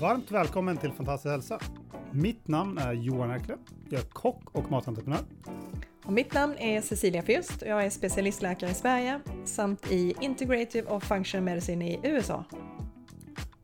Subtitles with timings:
[0.00, 1.58] Varmt välkommen till Fantastisk hälsa.
[2.10, 3.58] Mitt namn är Johan Erklöf.
[3.90, 5.20] Jag är kock och matentreprenör.
[6.04, 10.88] Och mitt namn är Cecilia Fjust och jag är specialistläkare i Sverige samt i Integrative
[10.88, 12.44] och Functional Medicine i USA.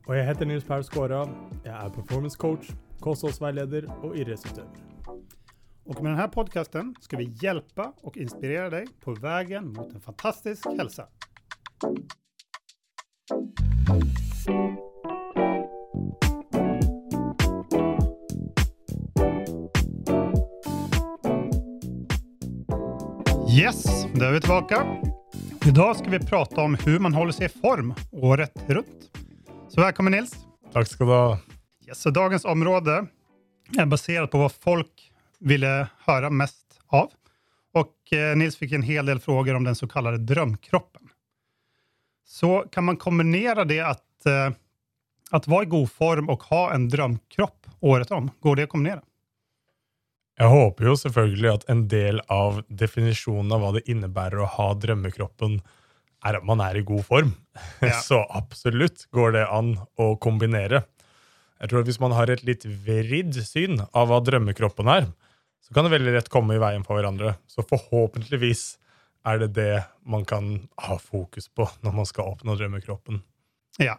[0.07, 1.29] Og jeg heter Nils Per Skåra.
[1.63, 4.82] Jeg er performance coach, kostholdsveileder og idrettsutøver.
[5.85, 10.01] Och med den här podcasten ska vi hjälpa och inspirera dig på vägen mot en
[10.01, 11.07] fantastisk hälsa.
[23.59, 24.97] Yes, då är vi tillbaka.
[25.65, 29.17] Idag ska vi prata om hur man håller sig i form året runt.
[29.69, 30.45] Så välkommen Nils.
[30.73, 31.37] Takk skal du ha.
[31.87, 33.07] Yes, så dagens område
[33.77, 35.12] är baserat på vad folk
[35.43, 37.11] ville höra mest av.
[37.73, 41.09] Och eh, Nils fick en hel del frågor om den så kallade drömkroppen.
[42.25, 44.51] Så kan man kombinera det att, eh,
[45.31, 48.31] att vara i god form och ha en drömkropp året om?
[48.39, 49.01] Går det att kombinera?
[50.39, 54.71] Jeg håper jo selvfølgelig at en del av definisjonen av hva det innebærer å ha
[54.73, 55.59] drømmekroppen,
[56.25, 57.35] er at man er i god form.
[57.83, 57.99] Ja.
[58.07, 60.85] Så absolutt går det an å kombinere.
[61.61, 65.05] Jeg tror at Hvis man har et litt vridd syn av hva drømmekroppen er,
[65.63, 67.35] så kan det veldig lett komme i veien for hverandre.
[67.47, 68.63] Så forhåpentligvis
[69.27, 73.21] er det det man kan ha fokus på når man skal oppnå drømmekroppen.
[73.79, 73.95] Ja,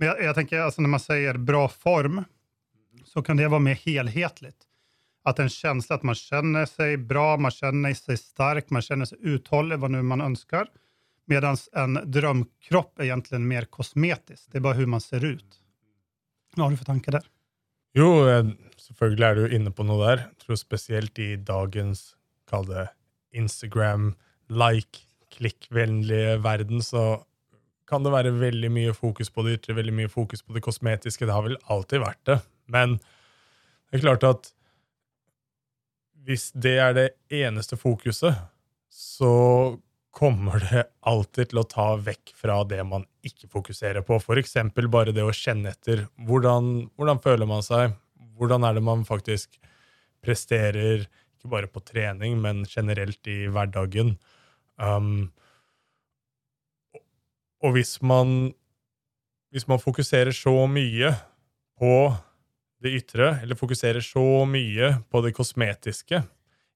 [0.00, 2.24] men jeg, jeg tenker, altså, Når man sier bra form
[3.04, 4.52] så kan det være mer helhetlig.
[5.28, 9.20] At en følelse at man kjenner seg bra, man kjenner seg sterk, man kjenner seg
[9.22, 10.70] utholdelig, hva nå man ønsker.
[11.30, 14.48] Medan en drømkropp er egentlig mer kosmetisk.
[14.50, 15.60] Det er bare hvordan man ser ut.
[16.56, 17.28] Hva har du for tanker där?
[17.96, 18.46] Jo, eh,
[18.80, 20.24] selvfølgelig er du inne på noe der.
[20.30, 22.14] Jeg tror spesielt i dagens,
[22.48, 22.86] kall det
[23.36, 24.14] Instagram,
[24.48, 27.22] like, klikkvennlige verden, så
[27.88, 31.26] kan det være veldig mye fokus på det ytre, veldig mye fokus på det kosmetiske.
[31.28, 32.38] Det har vel alltid vært det.
[32.72, 32.96] Men
[33.90, 34.52] det er klart at
[36.24, 37.08] hvis det er det
[37.42, 38.38] eneste fokuset,
[38.88, 39.32] så
[40.12, 44.20] kommer det alltid til å ta vekk fra det man ikke fokuserer på.
[44.36, 46.04] Eksempel bare det å kjenne etter.
[46.28, 47.96] Hvordan, hvordan føler man seg?
[48.36, 49.56] Hvordan er det man faktisk
[50.22, 51.06] presterer,
[51.38, 54.16] ikke bare på trening, men generelt i hverdagen?
[54.76, 55.32] Um,
[57.62, 58.52] og hvis man,
[59.54, 61.14] hvis man fokuserer så mye
[61.80, 62.12] på
[62.82, 66.20] det ytre, eller fokuserer så mye på det kosmetiske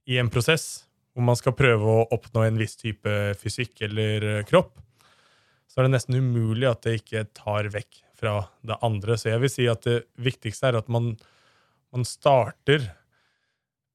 [0.06, 0.85] i en prosess,
[1.16, 4.74] hvor man skal prøve å oppnå en viss type fysikk eller eh, kropp,
[5.64, 9.16] så er det nesten umulig at det ikke tar vekk fra det andre.
[9.16, 11.14] Så jeg vil si at det viktigste er at man,
[11.92, 12.84] man starter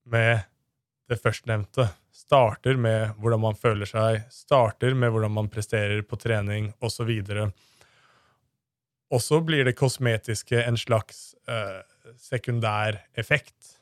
[0.09, 0.47] med
[1.09, 1.91] det førstnevnte.
[2.09, 7.11] Starter med hvordan man føler seg, starter med hvordan man presterer på trening, osv.
[9.11, 11.85] Og så blir det kosmetiske en slags eh,
[12.17, 13.75] sekundær effekt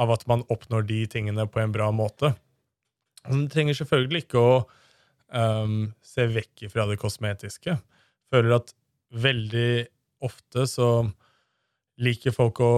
[0.00, 2.32] av at man oppnår de tingene på en bra måte.
[3.30, 4.56] Man trenger selvfølgelig ikke å
[5.32, 7.78] um, se vekk fra det kosmetiske.
[8.32, 8.72] Føler at
[9.16, 9.86] veldig
[10.26, 10.90] ofte så
[12.02, 12.72] liker folk å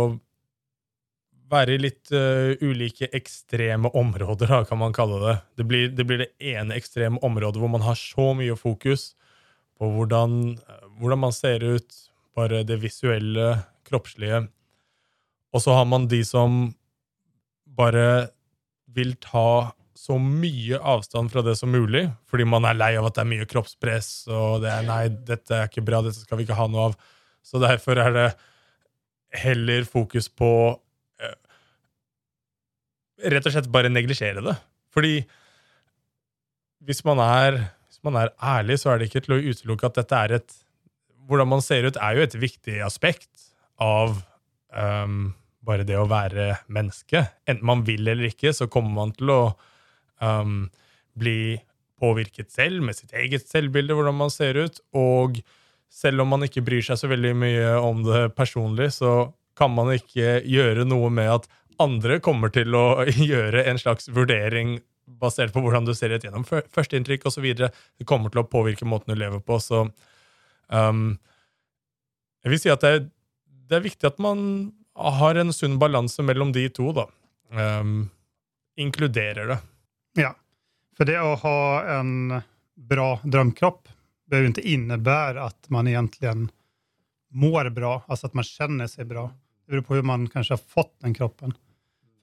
[1.49, 5.37] være i litt uh, ulike ekstreme områder, da, kan man kalle det.
[5.61, 9.13] Det blir, det blir det ene ekstreme området hvor man har så mye fokus
[9.79, 10.59] på hvordan,
[10.99, 12.05] hvordan man ser ut,
[12.37, 13.55] bare det visuelle,
[13.89, 14.45] kroppslige.
[15.55, 16.67] Og så har man de som
[17.79, 18.29] bare
[18.93, 23.17] vil ta så mye avstand fra det som mulig, fordi man er lei av at
[23.17, 26.47] det er mye kroppspress, og det er 'nei, dette er ikke bra, dette skal vi
[26.47, 26.99] ikke ha noe av'.
[27.43, 28.29] Så derfor er det
[29.43, 30.51] heller fokus på
[31.21, 31.35] eh,
[33.19, 34.55] Rett og slett bare neglisjere det.
[34.95, 35.17] Fordi
[36.87, 37.59] hvis man, er,
[37.91, 40.59] hvis man er ærlig, så er det ikke til å utelukke at dette er et
[41.29, 43.51] Hvordan man ser ut, er jo et viktig aspekt
[43.85, 44.15] av
[44.73, 47.27] um, bare det å være menneske.
[47.45, 49.41] Enten man vil eller ikke, så kommer man til å
[50.25, 50.69] um,
[51.19, 51.59] bli
[51.99, 54.79] påvirket selv med sitt eget selvbilde, hvordan man ser ut.
[54.95, 55.41] Og
[55.91, 59.91] selv om man ikke bryr seg så veldig mye om det personlig, så kan man
[59.97, 61.49] ikke gjøre noe med at
[61.83, 64.79] andre kommer til å gjøre en slags vurdering
[65.19, 67.47] basert på hvordan du ser ut gjennom fø- førsteinntrykk osv.
[67.57, 69.57] Det kommer til å påvirke måten du lever på.
[69.63, 69.87] Så
[70.69, 71.07] um,
[72.45, 73.07] jeg vil si at det er,
[73.69, 74.43] det er viktig at man
[75.19, 76.93] har en sunn balanse mellom de to.
[76.97, 77.07] da.
[77.55, 78.11] Um,
[78.79, 79.59] inkluderer det.
[80.19, 80.35] Ja,
[80.97, 82.41] för det å ha en
[82.75, 83.89] bra drömkropp
[84.31, 86.49] behöver inte innebära att man egentligen
[87.31, 89.31] mår bra, alltså att man känner sig bra.
[89.67, 91.55] Det beror på hur man kanske har fått den kroppen.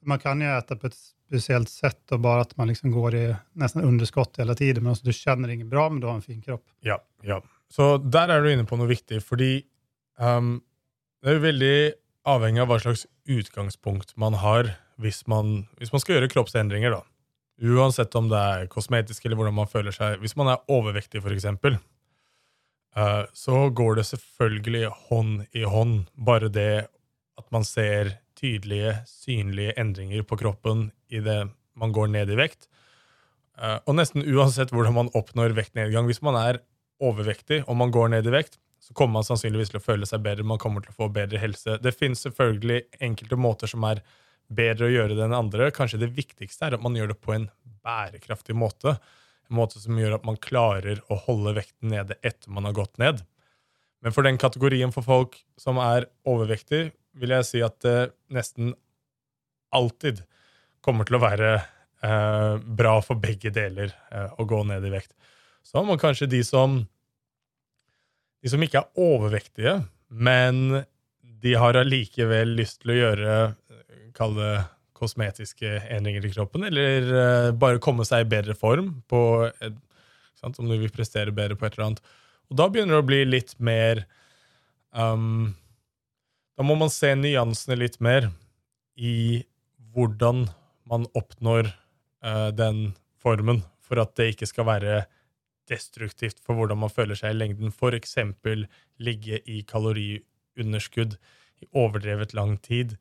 [0.04, 0.96] Man kan ju äta på ett
[1.26, 5.12] speciellt sätt och bara att man liksom går i nästan underskott hela tiden, men du
[5.12, 6.64] känner ingen bra, men du har en fin kropp.
[6.80, 7.42] Ja, ja.
[7.68, 9.64] Så der er du inne på noe viktig, fordi
[10.20, 10.60] um,
[11.22, 11.76] det er jo veldig
[12.28, 16.94] avhengig av hva slags utgangspunkt man har hvis man, hvis man skal gjøre kroppsendringer.
[16.94, 17.02] da.
[17.56, 20.18] Uansett om det er kosmetisk eller hvordan man føler seg.
[20.20, 21.46] Hvis man er overvektig, f.eks.,
[22.96, 26.10] uh, så går det selvfølgelig hånd i hånd.
[26.16, 26.86] Bare det
[27.36, 32.68] at man ser tydelige, synlige endringer på kroppen i det man går ned i vekt.
[33.56, 36.08] Uh, og nesten uansett hvordan man oppnår vektnedgang.
[36.08, 36.60] Hvis man er
[37.00, 40.22] overvektig og man går ned i vekt, så kommer man sannsynligvis til å føle seg
[40.22, 41.78] bedre, man kommer til å få bedre helse.
[41.82, 44.02] Det finnes selvfølgelig enkelte måter som er
[44.48, 45.70] bedre å gjøre det enn andre.
[45.74, 47.48] Kanskje det viktigste er at man gjør det på en
[47.86, 48.96] bærekraftig måte.
[49.50, 52.98] En måte som gjør at man klarer å holde vekten nede etter man har gått
[53.02, 53.22] ned.
[54.04, 58.74] Men for den kategorien for folk som er overvektig, vil jeg si at det nesten
[59.74, 60.20] alltid
[60.84, 65.14] kommer til å være eh, bra for begge deler eh, å gå ned i vekt.
[65.66, 66.84] Så må kanskje de som
[68.44, 70.84] de som ikke er overvektige, men
[71.42, 73.32] de har allikevel lyst til å gjøre
[74.16, 74.54] kall det
[74.96, 79.20] kosmetiske endringer i kroppen, eller uh, bare komme seg i bedre form på
[79.50, 79.76] et,
[80.40, 82.02] sant, om du vil prestere bedre på et eller annet.
[82.50, 84.04] Og da begynner det å bli litt mer
[84.94, 85.56] um,
[86.56, 88.30] Da må man se nyansene litt mer
[88.96, 89.42] i
[89.92, 90.46] hvordan
[90.88, 95.02] man oppnår uh, den formen, for at det ikke skal være
[95.66, 97.74] destruktivt for hvordan man føler seg i lengden.
[97.74, 98.16] F.eks.
[99.02, 101.18] ligge i kaloriunderskudd
[101.60, 102.96] i overdrevet lang tid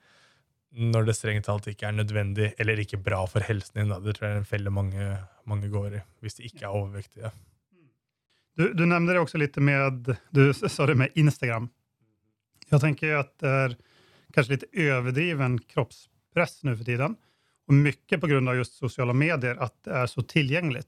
[0.75, 3.92] når det strengt talt ikke er nødvendig eller ikke bra for helsen din.
[3.94, 4.00] Da.
[4.04, 5.10] Det tror jeg er en felle mange,
[5.48, 7.31] mange går i, hvis de ikke er overvektige.
[8.56, 11.69] Du, du nevnte det også litt med, du sa med Instagram.
[12.72, 13.77] Jeg tenker at det er
[14.36, 17.18] kanskje litt overdriven kroppspress nå for tiden.
[17.66, 20.83] Og mye av just sosiale medier, at det er så tilgjengelig.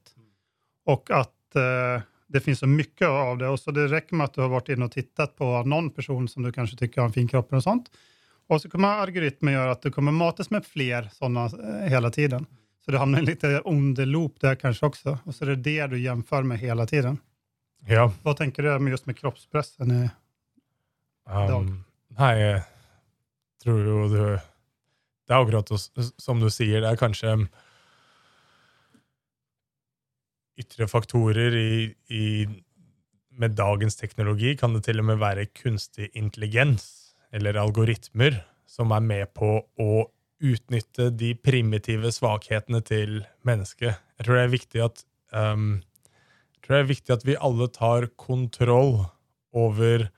[0.88, 3.48] Og at uh, det finnes så mye av det.
[3.50, 6.28] Og så det rekker med at du har vært inne og sett på noen person
[6.30, 7.90] som du kanskje syns har en fin kropp og sånt.
[8.48, 12.46] Och så kommer algoritmen göra att du kommer matas med fler sådana hele hela tiden.
[12.84, 15.18] Så du hamnar i en lite ond loop där kanske också.
[15.24, 17.18] Och så är det det du jämför med hela tiden.
[17.86, 18.12] Ja.
[18.22, 19.90] Vad tänker du med just med kroppspressen?
[20.04, 20.10] i-
[21.28, 21.62] dag?
[21.62, 21.84] Um,
[22.18, 22.62] nei, jeg
[23.62, 24.22] tror jo du
[25.28, 25.68] Det er akkurat
[26.16, 27.34] som du sier, det er kanskje
[30.58, 32.46] ytre faktorer i, i
[33.38, 39.04] Med dagens teknologi kan det til og med være kunstig intelligens eller algoritmer som er
[39.04, 39.92] med på å
[40.38, 43.98] utnytte de primitive svakhetene til mennesket.
[44.18, 45.02] Jeg tror det er viktig at
[45.34, 45.80] um,
[46.68, 49.08] det er viktig at vi alle tar kontroll
[49.56, 50.08] over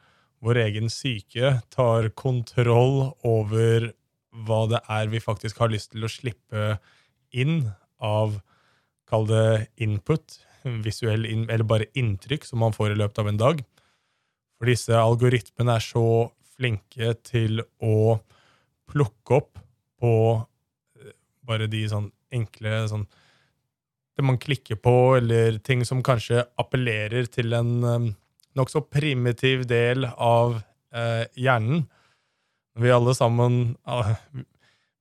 [0.42, 3.92] vår egen syke, tar kontroll over
[4.46, 6.76] hva det er vi faktisk har lyst til å slippe
[7.30, 7.70] inn
[8.02, 8.40] av,
[9.10, 10.40] kall det input,
[10.84, 13.62] visuell in eller bare inntrykk som man får i løpet av en dag.
[14.58, 16.04] For disse algoritmene er så
[16.60, 18.20] flinke til å
[18.90, 19.58] plukke opp
[20.00, 20.14] på
[21.00, 21.14] eh,
[21.46, 23.08] bare de sånn enkle sånn
[24.16, 28.08] Det man klikker på, eller ting som kanskje appellerer til en um,
[28.58, 30.58] nokså primitiv del av
[30.92, 31.86] eh, hjernen.
[32.76, 34.12] Vi alle sammen ah,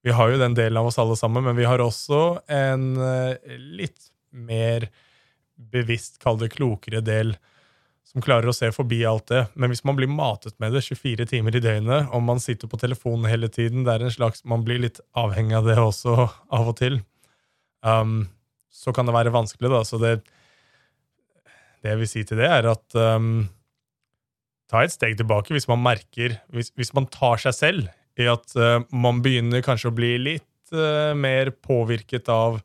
[0.05, 3.57] Vi har jo den delen av oss alle sammen, men vi har også en eh,
[3.59, 4.87] litt mer
[5.59, 7.35] bevisst, kall det klokere del,
[8.09, 9.43] som klarer å se forbi alt det.
[9.53, 12.79] Men hvis man blir matet med det 24 timer i døgnet, og man sitter på
[12.81, 16.73] telefonen hele tiden, det er en slags, man blir litt avhengig av det også av
[16.73, 16.99] og til,
[17.85, 18.23] um,
[18.73, 19.69] så kan det være vanskelig.
[19.69, 20.17] da, så det
[21.79, 23.47] det jeg vil si til det, er at um,
[24.69, 28.51] ta et steg tilbake hvis man merker Hvis, hvis man tar seg selv i at
[28.59, 32.59] uh, man begynner kanskje å bli litt uh, mer påvirket av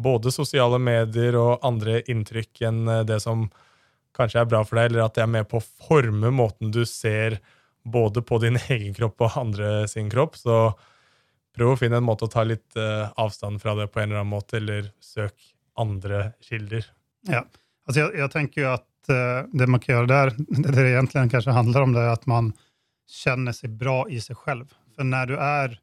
[0.00, 3.46] både sosiale medier og andre inntrykk enn uh, det som
[4.14, 6.84] kanskje er bra for deg, eller at det er med på å forme måten du
[6.88, 7.40] ser
[7.84, 10.38] både på din egen kropp og andre sin kropp.
[10.40, 10.58] Så
[11.54, 14.22] prøv å finne en måte å ta litt uh, avstand fra det på en eller
[14.22, 15.36] annen måte, eller søk
[15.80, 16.86] andre kilder.
[17.28, 17.40] Ja.
[17.86, 21.28] altså jeg, jeg tenker jo at uh, det man kan gjøre der, det det egentlig
[21.32, 22.52] kanskje handler om, det er at man
[23.10, 24.70] kjenner seg bra i seg selv.
[24.94, 25.80] For når du er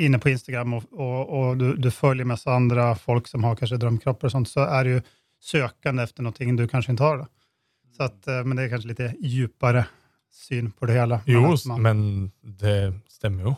[0.00, 3.80] inne på Instagram og, og, og du, du følger masse andre folk som har kanskje
[3.82, 5.00] drømkropper, og sånt, så er det ju
[5.40, 7.18] sökande efter någonting du kanske inte har.
[7.18, 7.26] Då.
[7.96, 9.86] Så att, eh, men det är kanske lite djupare
[10.32, 11.20] syn på det hela.
[11.26, 13.54] Jo, man- men det stemmer jo.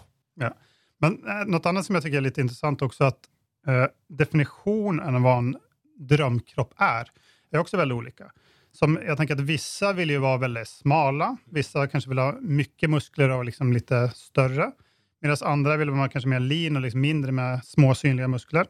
[0.99, 3.21] Men eh, något annat som jag tycker är lite intressant också, att
[3.67, 5.57] eh, definitionen av vad en
[5.99, 7.09] drömkropp är,
[7.51, 8.33] är också väldigt olika.
[8.73, 12.91] Som jag tänker att vissa vill ju vara väldigt smala, vissa kanske vill ha mycket
[12.91, 14.73] muskler och liksom lite större.
[15.21, 18.67] Medan andra vill vara kanske mer lean och liksom mindre med små synliga muskler.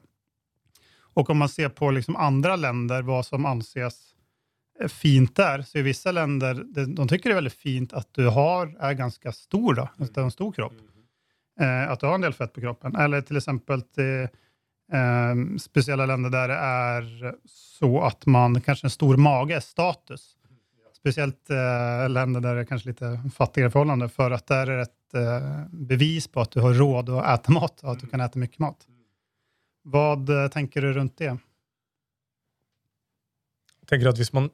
[1.14, 4.14] Och om man ser på liksom andra länder vad som anses
[4.80, 8.28] eh, fint där, så i vissa länder, de tycker det är väldigt fint att du
[8.28, 10.72] har, är ganska stor, då, alltså en stor kropp.
[11.60, 12.96] Eh, att du har en del fett på kroppen.
[12.96, 14.28] Eller till exempel till,
[14.92, 20.36] eh, speciella länder där det är så att man kanske en stor mage är status.
[20.96, 24.82] Speciellt eh, länder där det är kanske lite fattigare förhållanden, för att där är det
[24.82, 28.20] ett eh, bevis på att du har råd att äta mat och att du kan
[28.20, 28.86] äta mycket mat.
[29.82, 31.32] Vad eh, tenker du rundt det?
[33.82, 34.50] Jeg tenker at Hvis man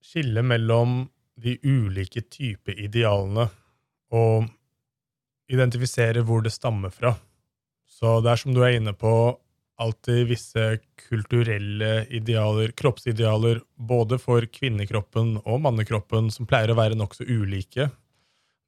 [0.00, 1.04] skiller mellom
[1.40, 3.46] de ulike typer idealene
[4.12, 4.48] og
[5.52, 7.14] identifiserer hvor det stammer fra
[7.88, 9.12] Så det er som du er inne på,
[9.80, 10.64] alltid visse
[11.08, 17.90] kulturelle idealer, kroppsidealer, både for kvinnekroppen og mannekroppen, som pleier å være nokså ulike.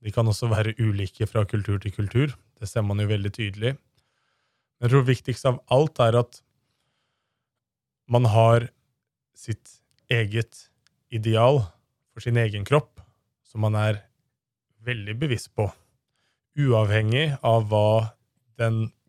[0.03, 2.35] De kan også være ulike fra kultur til kultur.
[2.59, 3.77] Det ser man jo veldig tydelig.
[4.83, 6.41] Jeg tror viktigst av alt er at
[8.11, 8.67] man har
[9.39, 9.79] sitt
[10.11, 10.67] eget
[11.15, 11.61] ideal
[12.11, 12.99] for sin egen kropp,
[13.47, 14.01] som man er
[14.83, 15.69] veldig bevisst på,
[16.59, 18.11] uavhengig av hva,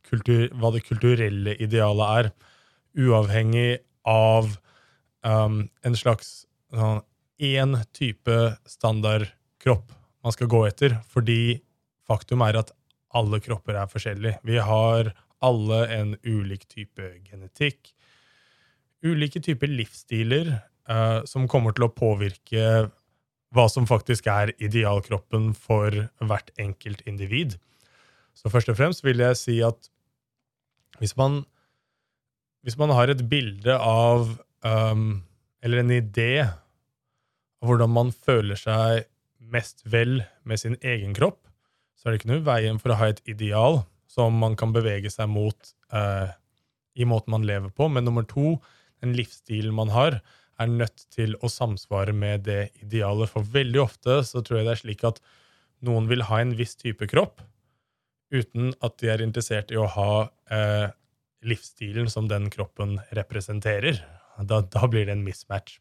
[0.06, 2.32] kultur, hva det kulturelle idealet er,
[2.94, 4.54] uavhengig av
[5.26, 8.38] um, en slags én sånn, type
[8.70, 9.90] standardkropp
[10.24, 11.58] man skal gå etter, fordi
[12.08, 12.72] faktum er at
[13.18, 14.40] alle kropper er forskjellige.
[14.46, 15.12] Vi har
[15.44, 17.94] alle en ulik type genetikk.
[19.04, 20.54] Ulike typer livsstiler
[20.90, 22.90] uh, som kommer til å påvirke
[23.54, 27.58] hva som faktisk er idealkroppen for hvert enkelt individ.
[28.34, 29.90] Så først og fremst vil jeg si at
[31.02, 31.44] hvis man,
[32.66, 34.30] hvis man har et bilde av
[34.66, 35.24] um,
[35.64, 39.06] Eller en idé av hvordan man føler seg
[39.40, 41.40] mest vel med sin egen kropp,
[41.96, 43.80] så er det ikke noe veien for å ha et ideal
[44.14, 46.32] som man kan bevege seg mot eh,
[46.94, 47.90] i måten man lever på.
[47.90, 48.58] Men nummer to,
[49.02, 50.20] den livsstilen man har,
[50.62, 53.32] er nødt til å samsvare med det idealet.
[53.34, 55.24] For veldig ofte så tror jeg det er slik at
[55.84, 57.42] noen vil ha en viss type kropp
[58.34, 60.88] uten at de er interessert i å ha eh,
[61.46, 64.00] livsstilen som den kroppen representerer.
[64.40, 65.78] Da, da, blir det en mismatch.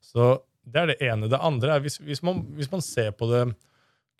[0.00, 1.28] Så det er det ene.
[1.28, 3.44] Det andre er hvis, hvis, man, hvis man, ser på det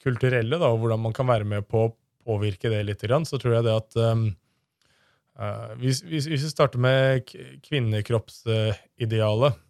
[0.04, 1.86] kulturelle, da, og hvordan man kan være med på
[2.26, 4.24] påvirke det litt, så tror jeg det at um,
[5.40, 7.28] uh, hvis, hvis, hvis, vi starter med
[7.66, 9.60] kvinnekroppsidealet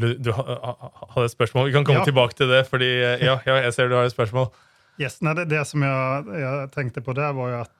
[0.00, 1.66] du, du hadde et spørsmål?
[1.68, 2.08] Vi kan komme ja.
[2.08, 4.46] tilbake til det, fordi ja, ja, jeg ser du har et spørsmål.
[5.00, 7.72] Yes, nei, det, det, som jeg, jeg, tenkte på der, var jo at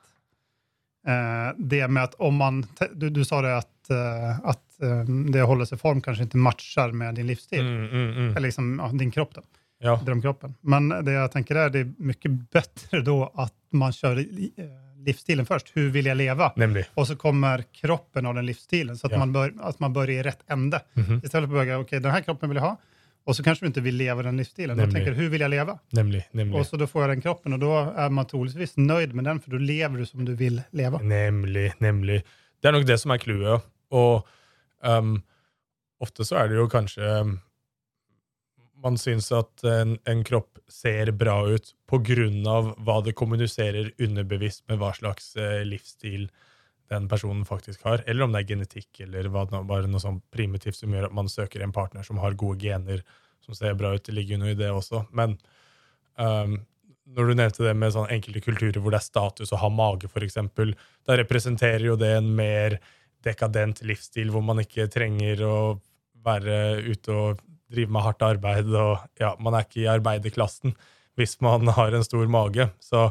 [1.06, 2.62] eh, det med at om man
[2.96, 6.26] Du, du sa det at, uh, at um, det å holde seg i form kanskje
[6.26, 7.62] ikke matcher med din livsstil.
[7.62, 8.30] Mm, mm, mm.
[8.32, 9.38] Eller liksom din kropp.
[9.80, 10.00] ja.
[10.06, 10.54] drömkroppen.
[10.60, 14.24] Men det jeg tenker er, det er mye bedre da att man kör eh,
[15.06, 15.70] livsstilen först.
[15.74, 16.52] Hur vill jag leva?
[16.56, 16.88] Nämligen.
[16.94, 18.96] Och så kommer kroppen av den livsstilen.
[18.96, 19.18] Så att, ja.
[19.18, 20.82] man, bör, att man börjar i rätt ände.
[20.94, 21.24] Mm -hmm.
[21.24, 22.76] Istället för att börja, okej okay, den här kroppen vill jag ha.
[23.24, 24.76] Och så kanske du inte vill leva den livsstilen.
[24.76, 24.94] Nemlig.
[24.94, 25.78] Då tänker du, hur vill jag leva?
[25.90, 26.60] Nemlig, nemlig.
[26.60, 29.40] Och så då får jag den kroppen och då er man troligvis nøyd med den,
[29.40, 30.98] for da lever du som du vil leve.
[31.02, 31.72] Nemlig.
[31.78, 32.22] nemlig.
[32.60, 33.68] Det er nok det som er clouet.
[33.90, 34.26] Og
[34.84, 35.22] um,
[36.00, 37.38] ofte så er det jo kanskje um,
[38.82, 42.54] man syns at en, en, kropp ser bra ut pga.
[42.78, 46.30] hva det kommuniserer underbevisst med hva slags eh, livsstil
[46.90, 50.80] den personen faktisk har, eller om det er genetikk eller hva bare noe sånn primitivt
[50.80, 53.04] som gjør at man søker en partner som har gode gener,
[53.44, 54.02] som ser bra ut.
[54.02, 55.04] Det ligger jo noe i det også.
[55.14, 55.36] Men
[56.18, 56.56] um,
[57.14, 60.10] når du nevnte det med sånn enkelte kulturer hvor det er status å ha mage,
[60.10, 60.40] f.eks.,
[61.06, 62.80] da representerer jo det en mer
[63.22, 65.56] dekadent livsstil hvor man ikke trenger å
[66.26, 66.58] være
[66.90, 70.74] ute og driver med hardt arbeid, og ja, man er ikke i arbeiderklassen
[71.18, 72.68] hvis man har en stor mage.
[72.82, 73.10] Så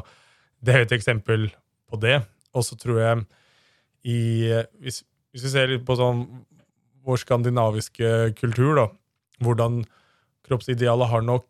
[0.60, 1.48] det er et eksempel
[1.90, 2.20] på det.
[2.56, 3.24] Og så tror jeg
[4.10, 4.20] i
[4.80, 6.24] hvis, hvis, vi ser litt på sånn
[7.06, 8.86] vår skandinaviske kultur, da,
[9.44, 9.82] hvordan
[10.46, 11.48] kroppsidealet har nok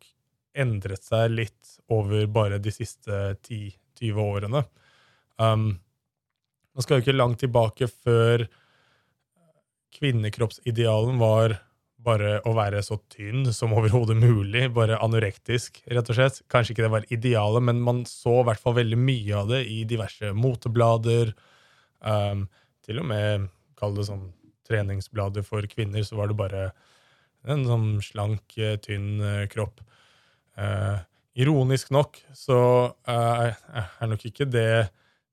[0.61, 4.62] endret seg litt over bare de siste 10-20 årene.
[5.40, 5.73] Um,
[6.75, 8.47] man skal jo ikke langt tilbake før
[9.97, 11.57] kvinnekroppsidealen var
[12.04, 16.40] bare å være så tynn som overhodet mulig, bare anorektisk, rett og slett.
[16.52, 19.62] Kanskje ikke det var idealet, men man så i hvert fall veldig mye av det
[19.69, 21.35] i diverse moteblader.
[22.00, 22.47] Um,
[22.87, 24.30] til og med, kall det sånn
[24.71, 26.64] treningsblader for kvinner, så var det bare
[27.50, 29.80] en sånn slank, eh, tynn uh, kropp.
[30.61, 31.00] Uh,
[31.40, 32.61] ironisk nok så
[33.09, 34.90] uh, er nok ikke det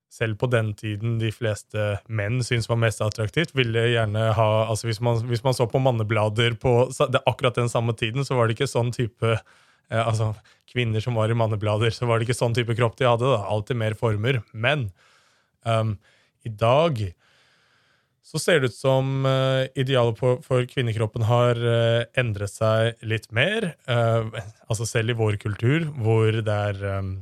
[0.09, 4.89] selv på den tiden de fleste menn syntes var mest attraktivt, ville gjerne ha altså
[4.89, 6.77] hvis man, hvis man så på manneblader på
[7.11, 10.31] det, akkurat den samme tiden, så var det ikke sånn type eh, altså
[10.71, 13.27] kvinner som var i manneblader, så var det ikke sånn type kropp de hadde.
[13.27, 14.41] da, Alltid mer former.
[14.51, 14.89] Men
[15.63, 15.95] um,
[16.45, 16.99] i dag
[18.27, 23.29] så ser det ut som uh, idealet på, for kvinnekroppen har uh, endret seg litt
[23.31, 23.71] mer.
[23.87, 24.27] Uh,
[24.67, 27.13] altså selv i vår kultur, hvor det er um,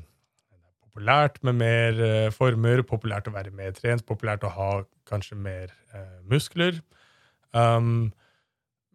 [0.96, 1.98] populært med mer
[2.32, 4.70] former, populært å være mer trent, populært å ha
[5.10, 5.74] kanskje mer
[6.24, 6.80] muskler.
[7.52, 8.14] Um,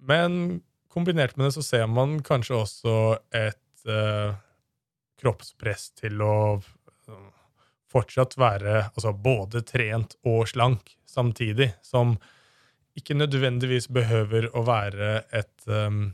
[0.01, 2.95] men kombinert med det så ser man kanskje også
[3.37, 4.37] et uh,
[5.21, 7.29] kroppspress til å uh,
[7.91, 12.17] fortsatt være altså både trent og slank samtidig, som
[12.99, 16.09] ikke nødvendigvis behøver å være et um,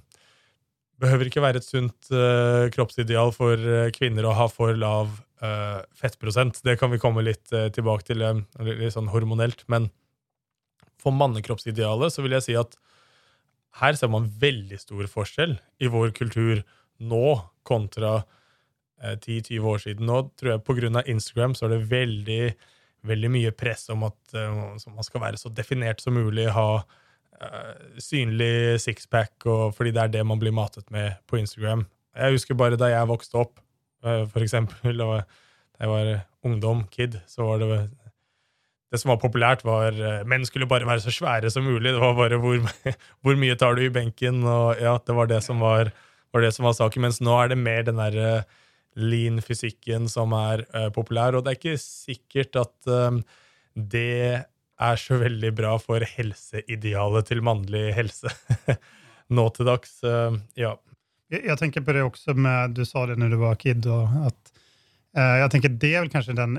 [0.96, 3.60] Behøver ikke være et sunt uh, kroppsideal for
[3.92, 6.62] kvinner å ha for lav fettprosent.
[6.64, 8.22] Det kan vi komme litt tilbake til,
[8.64, 9.66] litt sånn hormonelt.
[9.68, 9.90] Men
[11.02, 12.76] for mannekroppsidealet så vil jeg si at
[13.80, 16.62] her ser man veldig stor forskjell i vår kultur
[17.04, 17.26] nå
[17.66, 20.08] kontra uh, 10-20 år siden.
[20.08, 21.02] Nå tror jeg pga.
[21.04, 22.40] Instagram så er det veldig,
[23.06, 27.74] veldig mye press om at uh, man skal være så definert som mulig, ha uh,
[28.00, 29.36] synlig sixpack,
[29.76, 31.84] fordi det er det man blir matet med på Instagram.
[32.16, 33.65] Jeg husker bare da jeg vokste opp, uh,
[34.32, 35.22] for eksempel, da
[35.76, 36.10] jeg var
[36.46, 37.70] ungdom, kid, så var det
[38.92, 41.90] det som var populært, var uh, menn skulle bare være så svære som mulig.
[41.92, 42.60] Det var bare hvor,
[43.22, 44.44] hvor mye tar du i benken?
[44.46, 45.90] Og ja, det var det som var,
[46.32, 47.06] var, det som var saken.
[47.06, 48.62] Mens nå er det mer den derre uh,
[48.96, 51.36] lean-fysikken som er uh, populær.
[51.36, 53.20] Og det er ikke sikkert at um,
[53.74, 54.46] det
[54.76, 58.30] er så veldig bra for helseidealet til mannlig helse
[59.36, 59.98] nå til dags.
[60.56, 60.76] ja.
[61.32, 63.86] Jeg, tenker på det også med Du sa det når du var kid.
[63.90, 64.52] Og at,
[65.16, 66.58] jeg tenker det er vel kanskje den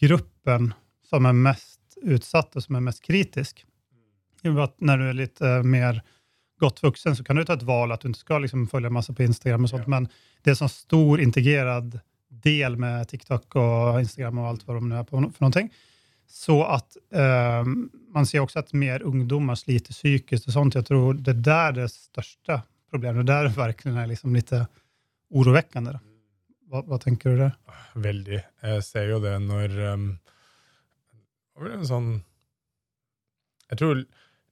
[0.00, 0.72] gruppen
[1.08, 3.64] som er mest utsatt og som er mest kritisk.
[4.44, 6.02] Når du er litt uh, mer
[6.60, 9.12] godt voksen, så kan du ta et valg at du ikke skal liksom, følge masse
[9.12, 9.94] på Instagram, og sånt, ja.
[9.96, 10.06] men
[10.44, 11.96] det er sånn stor integrerad
[12.44, 15.64] del med TikTok og Instagram og alt hva de er på for noe.
[16.34, 17.68] Så at eh,
[18.14, 20.78] man ser også at mer ungdommer sliter psykisk og sånt.
[20.78, 22.62] Jeg tror det er der det største
[22.94, 24.54] problemet, det der verken er liksom litt
[25.34, 25.98] urovekkende.
[26.70, 27.56] Hva, hva, tenker du der?
[27.94, 28.40] Veldig.
[28.64, 30.12] Jeg ser jo det når um
[31.62, 32.10] en sånn
[33.70, 34.00] Jeg tror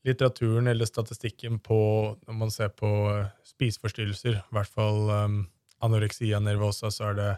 [0.06, 1.78] litteraturen eller statistikken på
[2.26, 5.42] Når man ser på uh, spiseforstyrrelser, i hvert fall um,
[5.82, 7.30] anoreksia nervosa, så er det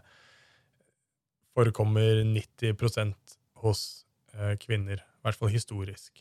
[1.55, 3.15] forekommer 90%
[3.63, 5.01] hos uh, kvinner.
[5.01, 6.21] I hvert fall historisk.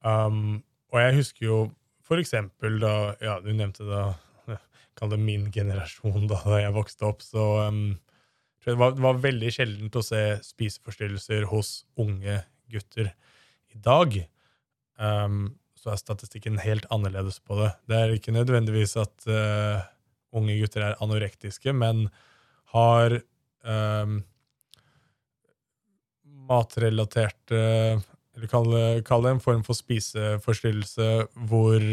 [0.00, 0.62] Um,
[0.92, 1.58] og jeg husker jo
[2.04, 4.04] for eksempel da Ja, du nevnte da
[4.94, 7.22] Kall det min generasjon da, da jeg vokste opp.
[7.24, 7.96] Så um,
[8.64, 12.36] det var, det var veldig sjeldent å se spiseforstyrrelser hos unge
[12.70, 13.10] gutter.
[13.74, 14.14] I dag
[15.02, 17.72] um, så er statistikken helt annerledes på det.
[17.90, 19.82] Det er ikke nødvendigvis at uh,
[20.38, 22.06] unge gutter er anorektiske, men
[22.74, 23.18] har
[23.66, 24.20] um,
[26.48, 27.60] matrelaterte
[28.34, 31.08] Eller kall det, kall det en form for spiseforstyrrelse
[31.48, 31.84] hvor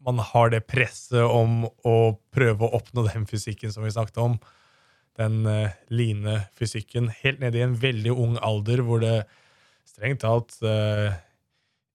[0.00, 1.96] man har det presset om å
[2.32, 4.38] prøve å oppnå den fysikken som vi snakket om
[5.20, 9.16] den uh, line fysikken helt ned i en veldig ung alder, hvor det
[9.88, 11.10] strengt talt uh,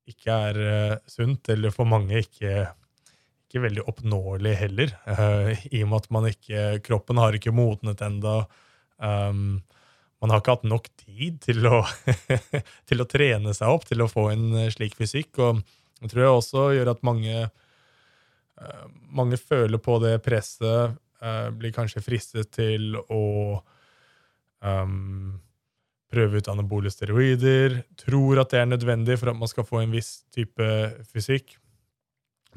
[0.09, 2.67] ikke er uh, sunt, eller for mange ikke,
[3.47, 4.93] ikke veldig oppnåelig heller,
[5.75, 8.43] i og med at man ikke, kroppen har ikke modnet enda.
[9.01, 9.63] Um,
[10.25, 11.83] man har ikke hatt nok tid til å,
[12.89, 15.37] til å, trene seg opp til å få en slik fysikk.
[15.37, 15.59] Og
[16.01, 17.43] det tror jeg også gjør at mange,
[19.13, 23.21] mange føler på det presset uh, blir kanskje fristet til å
[24.65, 25.35] um,
[26.09, 29.93] prøve ut anabole steroider, tror at det er nødvendig for at man skal få en
[29.93, 30.71] viss type
[31.13, 31.59] fysikk.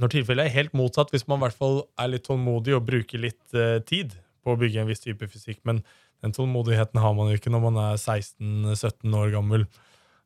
[0.00, 3.20] Når tilfellet er helt motsatt, hvis man i hvert fall er litt tålmodig og bruker
[3.28, 3.56] litt
[3.90, 4.14] tid
[4.46, 5.82] på å bygge en viss type fysikk, men
[6.24, 9.66] den tålmodigheten har man jo ikke når man er 16-17 år gammel.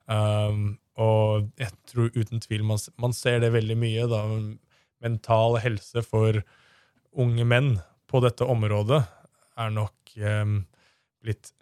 [0.09, 4.22] Um, og jeg tror uten tvil man, man, ser det veldig mye, da.
[5.02, 6.42] Mental helse for
[7.12, 7.74] unge menn
[8.09, 9.02] på dette området
[9.61, 10.62] er nok um,
[11.24, 11.52] blitt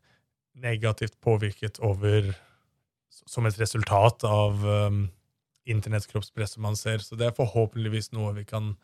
[0.60, 2.32] negativt påvirket over
[3.10, 5.04] som et resultat av um,
[5.70, 7.02] internettkroppspresset man ser.
[7.02, 8.74] Så det er forhåpentligvis noe vi kan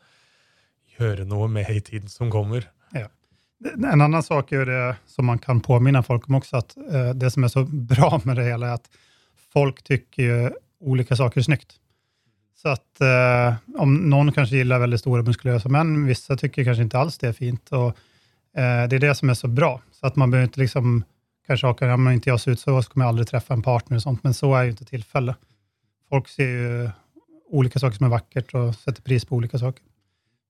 [0.97, 2.67] gjøre noe med i tiden som kommer.
[2.95, 3.07] Ja.
[3.65, 7.31] En annen sak er det som man kan påminne folk om også, at uh, det
[7.33, 8.89] som er så bra med det hele, er at
[9.53, 10.51] folk tykker
[10.85, 11.79] ulike saker er snyggt.
[12.61, 16.99] Så att eh, om någon kanske gillar väldigt stora muskulösa män, vissa tycker kanske inte
[16.99, 17.71] alls det är fint.
[17.71, 17.87] Och,
[18.59, 19.81] eh, det är det som är så bra.
[19.91, 21.03] Så att man behöver inte liksom,
[21.47, 23.97] kanske haka, om inte jag ser ut så, så kommer jag aldrig träffa en partner
[23.97, 25.35] och sånt, men så är ju inte tillfälle.
[26.09, 26.89] Folk ser ju
[27.49, 29.83] olika saker som är vackert och sätter pris på olika saker.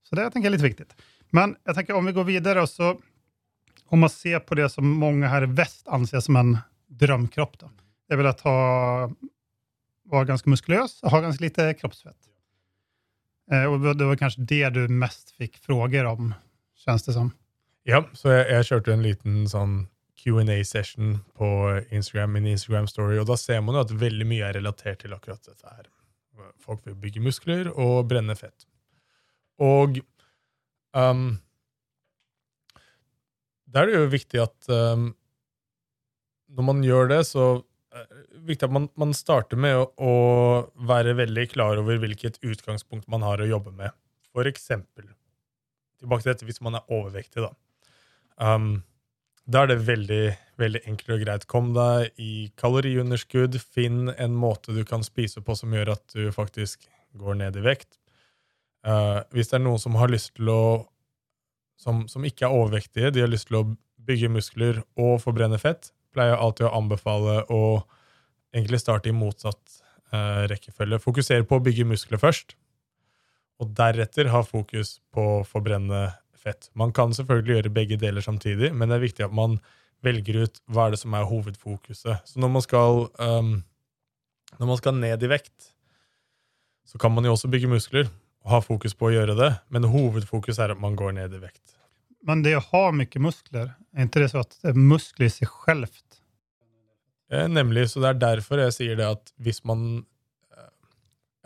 [0.08, 0.94] Så det jag tänker jag är lite viktigt.
[1.30, 3.00] Men jag tänker om vi går videre, så
[3.88, 6.56] om man ser på det som mange her i vest anser som en
[6.88, 7.70] drømkropp, da.
[8.08, 8.54] Det er vel å
[10.08, 12.16] være ganske muskuløs og ha ganske lite kroppsfett.
[13.52, 16.32] Eh, og det var kanskje det du mest fikk spørsmål om,
[16.84, 17.30] kjennes det som.
[17.88, 19.76] Ja, så jeg, jeg kjørte en liten sånn
[20.18, 21.48] Q&A-session på
[21.94, 25.44] Instagram, min Instagram-story, og da ser man jo at veldig mye er relatert til akkurat
[25.46, 25.86] dette her.
[26.62, 28.66] Folk vil bygge muskler og brenne fett.
[29.62, 30.00] Og
[30.98, 31.30] um,
[33.68, 35.10] da er det jo viktig at um,
[36.56, 37.48] når man gjør det, så
[37.94, 40.12] er det viktig at man, man starter med å, å
[40.88, 43.94] være veldig klar over hvilket utgangspunkt man har å jobbe med.
[44.32, 45.08] For eksempel,
[46.00, 47.52] tilbake til dette hvis man er overvektig, da.
[48.38, 48.78] Um,
[49.48, 50.24] da er det veldig,
[50.60, 51.46] veldig enkelt og greit.
[51.48, 53.56] Kom deg i kaloriunderskudd.
[53.64, 56.84] Finn en måte du kan spise på som gjør at du faktisk
[57.16, 57.96] går ned i vekt.
[58.86, 60.62] Uh, hvis det er noen som har lyst til å
[61.78, 63.66] som, som, ikke er overvektige, de har lyst til å
[64.08, 67.60] bygge muskler og forbrenne fett, pleier jeg alltid å anbefale å
[68.50, 69.78] egentlig starte i motsatt
[70.10, 70.98] uh, rekkefølge.
[71.04, 72.56] Fokusere på å bygge muskler først,
[73.62, 76.70] og deretter ha fokus på å forbrenne fett.
[76.78, 79.58] Man kan selvfølgelig gjøre begge deler samtidig, men det er viktig at man
[80.06, 82.22] velger ut hva er det som er hovedfokuset.
[82.26, 83.56] Så når man skal, um,
[84.58, 85.72] når man skal ned i vekt,
[86.88, 88.10] så kan man jo også bygge muskler
[88.50, 91.78] ha fokus på å gjøre det, men hovedfokus er at man går ned i vekt.
[92.26, 95.32] Men det å ha mye muskler, er ikke det så at det er muskler i
[95.32, 95.98] seg selv?
[97.28, 100.06] Eh, nemlig, så det er derfor jeg sier det at hvis man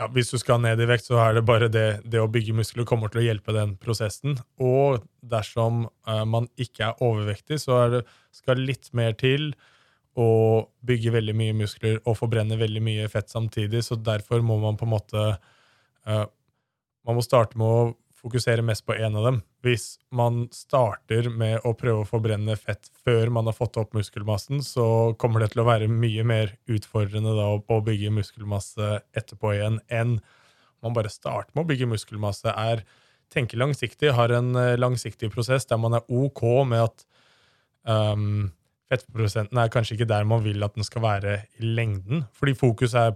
[0.02, 2.56] ja, hvis du skal ned i vekt, så er det bare det, det å bygge
[2.56, 4.38] muskler kommer til å hjelpe den prosessen.
[4.62, 8.02] Og dersom uh, man ikke er overvektig, så er det,
[8.34, 9.52] skal litt mer til
[10.18, 10.28] å
[10.84, 13.84] bygge veldig mye muskler og forbrenne veldig mye fett samtidig.
[13.86, 16.24] Så derfor må man på en måte uh,
[17.06, 19.40] Man må starte med å fokusere mest på én av dem.
[19.66, 24.62] Hvis man starter med å prøve å forbrenne fett før man har fått opp muskelmassen,
[24.62, 24.84] så
[25.18, 30.20] kommer det til å være mye mer utfordrende da, å bygge muskelmasse etterpå igjen enn
[30.82, 32.82] man bare starter med å bygge muskelmasse, er
[33.32, 37.04] tenke langsiktig, har en eh, langsiktig prosess der man er OK med at
[37.88, 38.50] um,
[38.92, 42.96] fettprosenten er kanskje ikke der man vil at den skal være i lengden, fordi fokus
[42.98, 43.14] er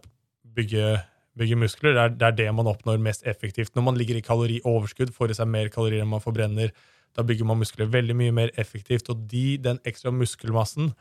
[0.56, 0.94] bygge
[1.38, 1.94] bygge muskler.
[1.96, 3.74] Det er, det er, det man oppnår mest effektivt.
[3.76, 6.72] Når man ligger i kalorioverskudd, får i seg mer kalorier enn man forbrenner,
[7.16, 9.10] da bygger man muskler veldig mye mer effektivt.
[9.12, 10.92] Og de, den ekstra muskelmassen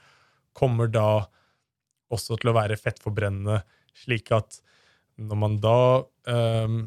[0.55, 1.25] kommer da
[2.13, 3.61] også til å være fettforbrennende,
[3.95, 4.59] slik at
[5.15, 5.79] når man da
[6.27, 6.83] um,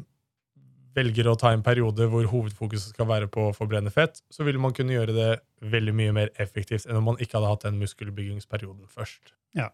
[0.97, 4.59] velger å ta en periode hvor hovedfokuset skal være på å forbrenne fett, så vil
[4.61, 5.29] man kunne gjøre det
[5.73, 9.33] veldig mye mer effektivt enn om man ikke hadde hatt den muskelbyggingsperioden først.
[9.57, 9.69] Ja,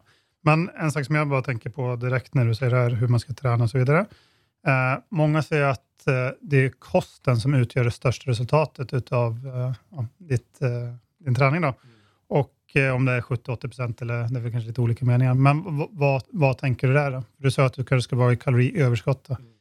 [0.46, 3.08] men en sak som jag bara tänker på direkt när du säger det här, hur
[3.08, 4.06] man ska träna och så vidare.
[4.68, 10.04] Eh, många säger att eh, det är kosten som utgör det största resultatet av eh,
[10.18, 10.70] ditt, eh,
[11.26, 11.62] din träning.
[11.62, 11.68] Då.
[11.68, 11.78] Mm.
[12.28, 15.34] Och eh, om det är 70-80% eller det är väl kanske lite olika meningar.
[15.34, 17.12] Men vad, vad tänker du där?
[17.12, 17.24] Då?
[17.38, 19.28] Du sa att du kanske ska vara i kaloriöverskott.
[19.28, 19.52] Hva Mm.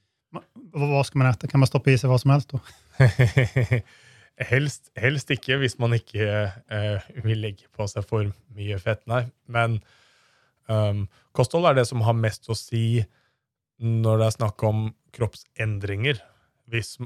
[0.91, 1.47] Vad ska man äta?
[1.47, 2.59] Kan man stoppe i seg hva som helst da?
[4.51, 9.05] helst, helst ikke, hvis man ikke uh, vil legge på seg for mye fett.
[9.11, 9.29] Nei.
[9.47, 9.79] Men
[10.71, 13.05] Um, kosthold er det som har mest å si
[13.83, 16.21] når det er snakk om kroppsendringer.
[16.71, 16.97] Hvis,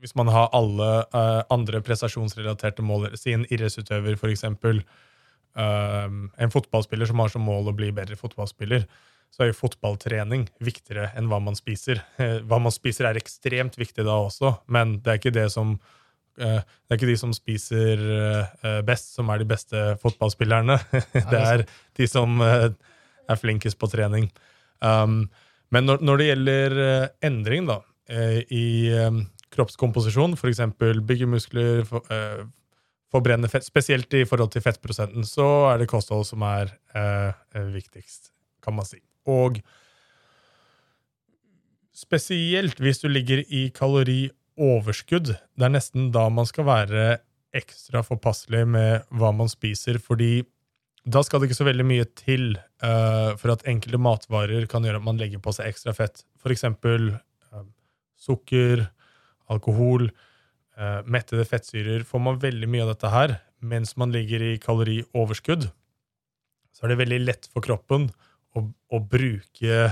[0.00, 7.10] hvis man har alle uh, andre prestasjonsrelaterte mål, si en idrettsutøver f.eks., um, en fotballspiller
[7.10, 8.86] som har som mål å bli bedre fotballspiller,
[9.32, 12.02] så er jo fotballtrening viktigere enn hva man spiser.
[12.18, 16.60] Hva man spiser er ekstremt viktig da også, men det er ikke det som uh,
[16.60, 20.78] det er ikke de som spiser uh, best, som er de beste fotballspillerne.
[21.32, 21.66] det er
[21.98, 22.40] de som
[23.32, 24.28] er flinkest på trening.
[24.82, 25.26] Um,
[25.72, 27.78] men når, når, det gjelder uh, endring da,
[28.12, 28.66] uh, i
[29.06, 30.60] um, kroppskomposisjon, f.eks.
[30.78, 32.44] bygge muskler, for, uh,
[33.12, 36.70] forbrenne fett, spesielt i forhold til fettprosenten, så er det kosthold som er
[37.52, 38.30] viktigst,
[38.64, 39.02] kan man si.
[39.28, 39.58] Og
[41.92, 47.04] spesielt hvis du ligger i kalorioverskudd, det er nesten da man skal være
[47.52, 50.40] ekstra forpasselig med hva man spiser, fordi
[51.02, 52.52] da skal det ikke så veldig mye til
[52.84, 56.22] uh, for at enkelte matvarer kan gjøre at man legger på seg ekstra fett.
[56.38, 57.64] For eksempel uh,
[58.22, 58.84] sukker,
[59.50, 60.08] alkohol,
[60.78, 62.06] uh, mettede fettsyrer.
[62.06, 65.68] Får man veldig mye av dette her mens man ligger i kalorioverskudd,
[66.74, 68.08] så er det veldig lett for kroppen
[68.58, 69.84] å, å bruke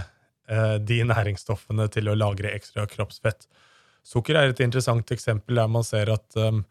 [0.83, 3.45] de næringsstoffene til å lagre ekstra kroppsfett.
[4.03, 6.65] Sukker er et interessant eksempel der man ser at um,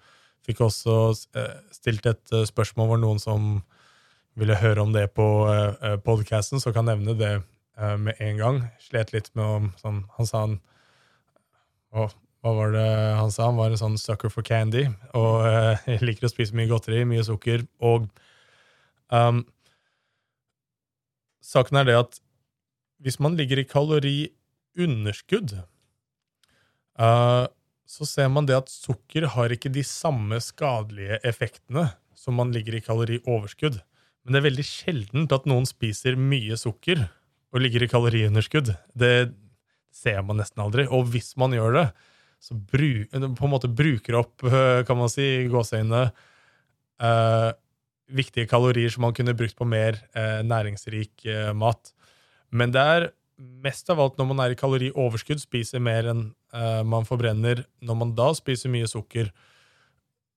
[0.44, 1.14] Fikk også
[1.72, 3.48] stilt et spørsmål hvor noen som
[4.40, 8.20] ville høre om det på uh, eh, podkasten, så kan jeg nevne det uh, med
[8.24, 8.58] en gang.
[8.84, 10.58] Slet litt med om sånn, Han sa han
[11.92, 12.08] å,
[12.44, 12.88] Hva var det
[13.20, 13.50] han sa?
[13.50, 17.26] Han var en sånn sucker for candy og uh, liker å spise mye godteri, mye
[17.28, 17.66] sukker.
[17.84, 18.08] Og
[19.12, 19.44] um,
[21.44, 22.20] saken er det at
[23.04, 25.56] hvis man ligger i kaloriunderskudd,
[27.00, 27.46] uh,
[27.90, 31.88] så ser man det at sukker har ikke de samme skadelige effektene
[32.20, 33.80] som man ligger i kalorioverskudd.
[34.24, 37.06] Men det er veldig sjeldent at noen spiser mye sukker
[37.50, 38.74] og ligger i kaloriunderskudd.
[38.94, 39.32] Det
[39.96, 40.86] ser man nesten aldri.
[40.94, 41.86] Og hvis man gjør det,
[42.40, 46.12] så bru, på en måte bruker opp, eh, kan man si, gåseøynene,
[47.04, 47.50] eh,
[48.10, 51.92] viktige kalorier som man kunne brukt på mer eh, næringsrik eh, mat.
[52.52, 56.30] Men det er mest av alt når man er i kalorioverskudd, spiser mer enn
[56.90, 57.62] man forbrenner.
[57.86, 59.30] Når man da spiser mye sukker,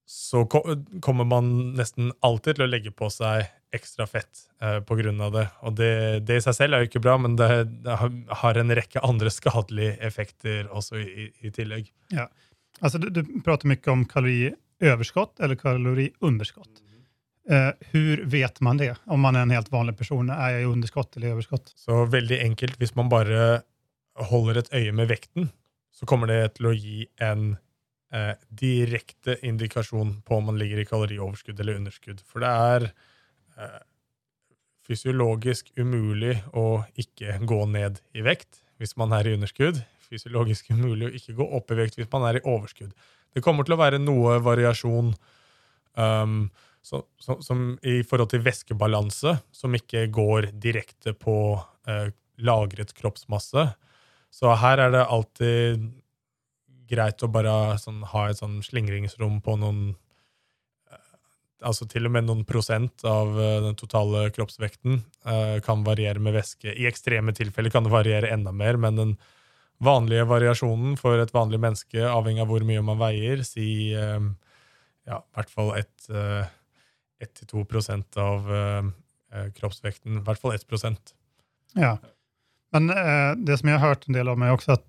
[0.06, 5.30] så kommer man nesten alltid til å legge på seg ekstra fett eh, pga.
[5.30, 5.46] det.
[5.62, 5.92] Og det,
[6.28, 7.48] det, i seg selv er jo ikke bra, men det,
[7.84, 7.96] det,
[8.42, 11.90] har en rekke andre skadelige effekter også i, i tillegg.
[12.12, 12.28] Ja.
[12.80, 16.82] Altså, du, du, prater mye om kaloriöverskott eller kaloriunderskott.
[17.50, 20.30] Eh, Hvordan vet man det, om man er en helt vanlig person?
[20.30, 21.74] Er jeg i underskott eller overskott?
[21.78, 23.62] Så veldig enkelt, hvis man bare
[24.30, 25.50] holder et øye med vekten,
[25.92, 27.54] så kommer det til å gi en
[28.14, 32.22] eh, direkte indikasjon på om man ligger i kalorioverskudd eller underskudd.
[32.28, 32.88] For det er
[34.86, 39.78] fysiologisk umulig å ikke gå ned i vekt hvis man er i underskudd.
[40.08, 42.90] Fysiologisk umulig å ikke gå opp i vekt hvis man er i overskudd.
[43.32, 45.12] Det kommer til å være noe variasjon
[45.96, 46.50] um,
[46.82, 52.08] som, som, som i forhold til væskebalanse, som ikke går direkte på uh,
[52.42, 53.68] lagret kroppsmasse.
[54.32, 55.88] Så her er det alltid
[56.92, 60.01] greit å bare sånn, ha et sånn slingringsrom på noen eh,
[61.66, 64.92] Altså til og med noen prosent av uh, den totale kroppsvekten
[65.26, 66.70] uh, kan variere med væske.
[66.74, 69.12] I ekstreme tilfeller kan det variere enda mer, men den
[69.82, 74.22] vanlige variasjonen for et vanlig menneske, avhengig av hvor mye man veier, si uh,
[75.08, 78.38] ja, i hvert fall 1-2% av
[79.56, 80.10] kroppsvekten.
[80.20, 81.14] I hvert fall 1%
[81.80, 81.94] Ja.
[82.72, 82.84] Men
[83.42, 84.86] det som jeg har hørt en del om, er også at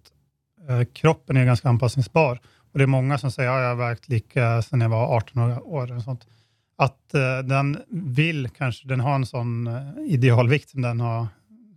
[0.70, 2.40] Eh, kroppen er ganske anpassningsbar.
[2.72, 5.42] Og det er mange som säger, ja, jeg har vært like siden jeg var 18
[5.62, 5.96] år.
[5.96, 6.28] Och sånt.
[6.76, 11.28] Att uh, den vill kanske, den har en sån uh, idealvikt som den har,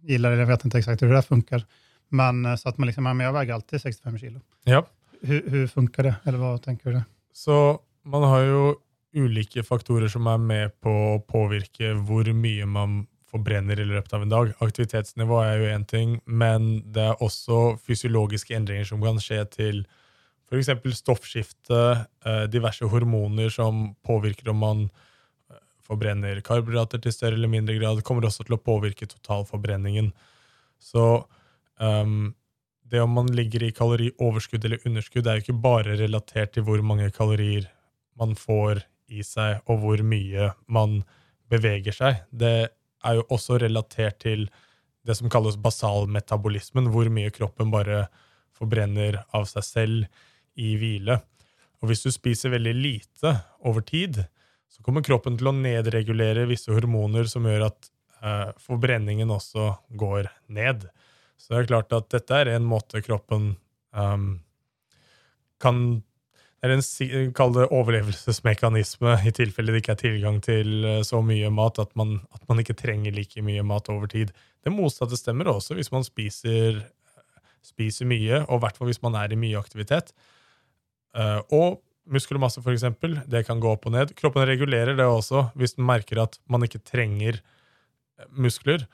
[0.02, 1.64] gillar, jag vet inte exakt hur det funkar.
[2.08, 4.40] Men uh, så att man liksom, ja, men jag väger alltid 65 kilo.
[4.64, 4.86] Ja.
[5.22, 6.14] Hur, hur funkar det?
[6.24, 7.02] Eller vad tänker du?
[7.32, 8.74] Så man har jo
[9.16, 14.24] ulike faktorer som er med på å påvirke hvor mye man forbrenner i løpet av
[14.24, 14.52] en dag.
[14.62, 19.82] Aktivitetsnivå er jo én ting, men det er også fysiologiske endringer som kan skje til
[20.50, 20.96] f.eks.
[20.98, 21.82] stoffskifte,
[22.24, 28.02] eh, diverse hormoner som påvirker om man eh, forbrenner karbohydrater til større eller mindre grad,
[28.06, 30.12] kommer også til å påvirke totalforbrenningen.
[30.78, 31.24] Så
[31.80, 32.34] um,
[32.86, 36.82] det om man ligger i kalorioverskudd eller underskudd, er jo ikke bare relatert til hvor
[36.86, 37.66] mange kalorier
[38.16, 41.00] man får i seg, og hvor mye man
[41.50, 42.22] beveger seg.
[42.30, 42.54] Det
[43.06, 44.46] er jo også relatert til
[45.06, 48.06] det som kalles basalmetabolismen, hvor mye kroppen bare
[48.56, 50.24] forbrenner av seg selv
[50.56, 51.18] i hvile.
[51.82, 53.34] Og hvis du spiser veldig lite
[53.68, 54.22] over tid,
[54.72, 57.90] så kommer kroppen til å nedregulere visse hormoner som gjør at
[58.22, 60.88] eh, forbrenningen også går ned.
[61.36, 63.54] Så det er klart at dette er en måte kroppen
[63.92, 64.28] um,
[65.62, 66.02] kan
[66.66, 71.20] det er en kall det overlevelsesmekanisme i tilfelle det ikke er tilgang til eh, så
[71.22, 74.32] mye mat at man, at man ikke trenger like mye mat over tid.
[74.64, 76.80] Det motsatte stemmer også hvis man spiser,
[77.62, 80.10] spiser mye, og i hvert fall hvis man er i mye aktivitet.
[81.16, 81.80] Uh, og
[82.12, 84.12] muskelmasse, eksempel, det kan gå opp og ned.
[84.18, 88.84] Kroppen regulerer det også hvis den merker at man ikke trenger eh, muskler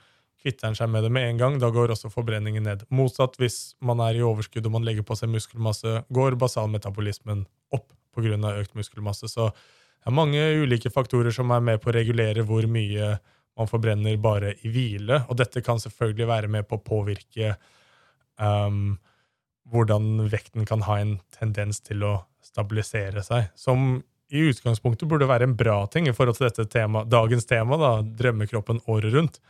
[0.42, 1.58] kvitter den seg med det med en gang.
[1.62, 2.84] Da går også forbrenningen ned.
[2.94, 7.92] Motsatt hvis man er i overskudd og man legger på seg muskelmasse, går basalmetabolismen opp
[8.12, 8.56] pga.
[8.58, 9.30] økt muskelmasse.
[9.30, 13.14] Så det er mange ulike faktorer som er med på å regulere hvor mye
[13.58, 15.22] man forbrenner bare i hvile.
[15.28, 17.54] Og dette kan selvfølgelig være med på å påvirke
[18.40, 18.98] um,
[19.72, 23.48] hvordan vekten kan ha en tendens til å stabilisere seg.
[23.58, 27.76] Som i utgangspunktet burde være en bra ting i forhold til dette tema, dagens tema,
[27.80, 29.40] da, drømmekroppen året rundt.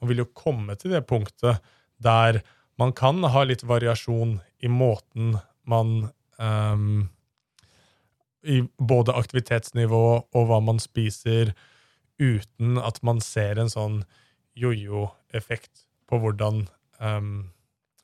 [0.00, 1.62] Man vil jo komme til det punktet
[2.02, 2.40] der
[2.80, 5.36] man kan ha litt variasjon i måten
[5.68, 7.10] man um,
[8.42, 11.52] I både aktivitetsnivå og hva man spiser,
[12.18, 14.00] uten at man ser en sånn
[14.58, 16.64] jojo-effekt på hvordan
[16.98, 17.52] um,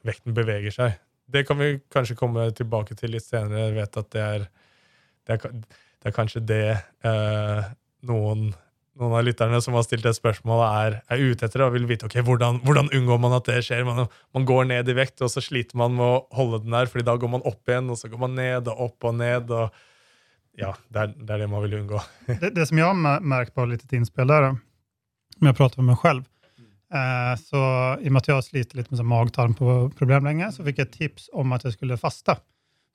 [0.07, 0.95] vekten beveger seg.
[1.29, 3.69] Det kan vi kanskje komme tilbake til litt senere.
[3.69, 4.47] Jeg vet at det er,
[5.29, 6.65] det er, det er kanskje det
[7.05, 7.69] eh,
[8.09, 8.49] noen
[8.99, 12.09] noen av lytterne som har stilt det spørsmålet, er, er ute etter og vil vite
[12.09, 13.85] ok, hvordan, hvordan unngår man at det skjer.
[13.87, 16.91] Man, man, går ned i vekt, og så sliter man med å holde den der,
[16.91, 19.53] fordi da går man opp igjen, og så går man ned og opp og ned.
[19.55, 22.03] og ja, det er, det er det man vil unngå.
[22.33, 24.51] det, det, som jeg har merket på litt innspill der,
[25.39, 26.27] om jeg prater med meg selv,
[26.89, 27.63] så
[28.01, 31.53] i og med at jeg sliter litt med magtarmproblem lenge, så fikk jeg tips om
[31.53, 32.33] at jeg skulle faste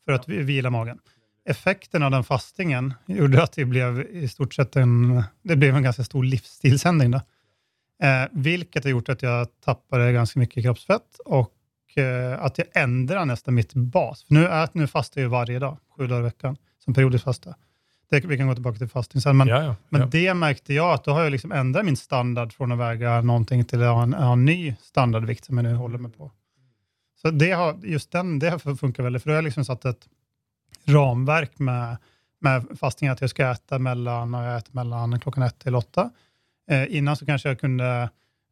[0.02, 0.98] for å hvile magen
[1.46, 5.86] effekten av den fastingen gjorde at det ble i stort sett en, det ble en
[5.86, 7.18] ganske stor livsstilsendring.
[8.04, 11.52] Eh, vilket har gjort at jeg tappet ganske mye kroppsfett og
[12.00, 14.24] eh, at jeg endret nesten mitt bas.
[14.24, 17.58] For nu, äh, nu hver dag, sju dager i veckan, som periodisk fasta.
[18.10, 19.76] Det, vi kan gå tilbake til fasting sen, men, ja, ja, ja.
[19.90, 23.22] men det märkte jeg at da har jeg liksom ändrat min standard fra å väga
[23.26, 26.30] någonting til å ha en, ha en ny standardvikt som jeg nu håller meg på.
[27.22, 30.08] Så det har, just den, det funkar veldig, for da har jeg liksom satt et
[30.92, 32.04] ramverk med,
[32.44, 36.10] med fasting, at jeg skal äta mellan, jag äter mellan klockan ett till åtta.
[36.70, 38.10] Eh, innan så kanskje jeg kunne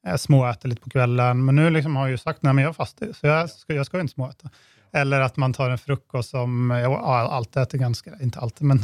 [0.08, 3.14] eh, småäta litt på kvelden, men nå liksom har jeg jo sagt at jeg faster,
[3.14, 4.50] så jeg skal, jag ska inte småäta.
[4.94, 8.80] Eller at man tar en frukost som jag alltid äter ganska, inte alltid, men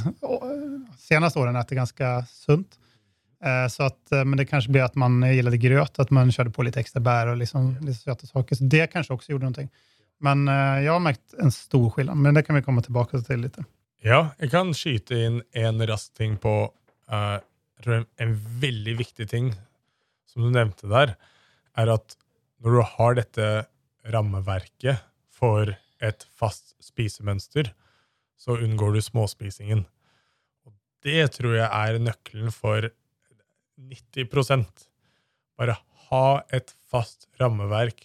[1.00, 2.80] senaste åren äter ganska sunt.
[3.44, 6.32] Eh, så att, eh, men det kanskje ble at man gillar det gröt, at man
[6.32, 8.56] körde på litt ekstra bär og liksom, lite söta saker.
[8.56, 9.68] Så det kanskje også gjorde noe.
[10.24, 13.44] Men uh, jeg har merket en stor skillnad, men det kan vi komme tilbake til
[13.46, 13.60] litt.
[14.02, 16.56] Ja, jeg kan skyte inn en rask ting på
[17.12, 17.38] uh,
[18.18, 19.52] En veldig viktig ting
[20.26, 21.14] som du nevnte der,
[21.78, 22.16] er at
[22.66, 23.50] når du har dette
[24.10, 27.72] rammeverket for et fast spisemønster,
[28.38, 29.86] så unngår du småspisingen.
[30.68, 32.90] Og det tror jeg er nøkkelen for
[33.78, 34.88] 90%
[35.58, 35.74] Bare
[36.10, 38.04] ha et fast rammeverk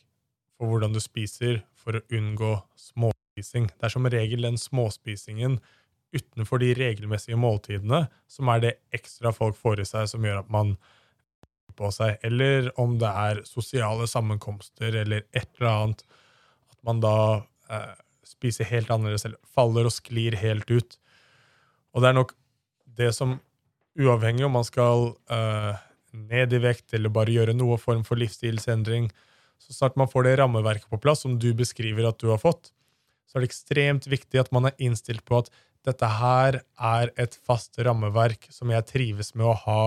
[0.56, 3.66] for hvordan du spiser, for å unngå småspising.
[3.74, 5.58] Det er som regel den småspisingen
[6.12, 10.52] utenfor de regelmessige måltidene som er det ekstra folk får i seg, som gjør at
[10.52, 10.76] man
[11.76, 16.04] på seg, eller om det er sosiale sammenkomster eller et eller annet,
[16.72, 17.16] at man da
[17.72, 17.94] eh,
[18.26, 20.98] spiser helt annerledes eller faller og sklir helt ut.
[21.92, 22.36] Og det er nok
[22.98, 23.38] det som,
[23.98, 25.80] uavhengig om man skal eh,
[26.12, 29.10] ned i vekt eller bare gjøre noe form for livsstilsendring,
[29.62, 32.72] så snart man får det rammeverket på plass, som du beskriver at du har fått,
[33.28, 35.52] så er det ekstremt viktig at man er innstilt på at
[35.86, 39.82] dette her er et fast rammeverk som jeg trives med å ha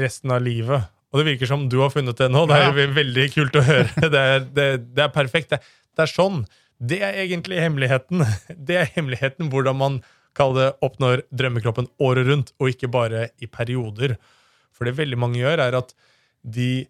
[0.00, 0.88] resten av livet.
[1.12, 2.46] Og det virker som du har funnet det nå.
[2.48, 3.88] Det er veldig kult å høre.
[4.14, 5.52] Det er, det, det er perfekt.
[5.52, 5.58] Det,
[5.92, 6.40] det, er sånn.
[6.82, 8.24] Det er egentlig hemmeligheten.
[8.68, 14.16] Det er hemmeligheten hvordan man det, oppnår drømmekroppen året rundt, og ikke bare i perioder.
[14.72, 15.92] For det veldig mange gjør, er at
[16.42, 16.86] de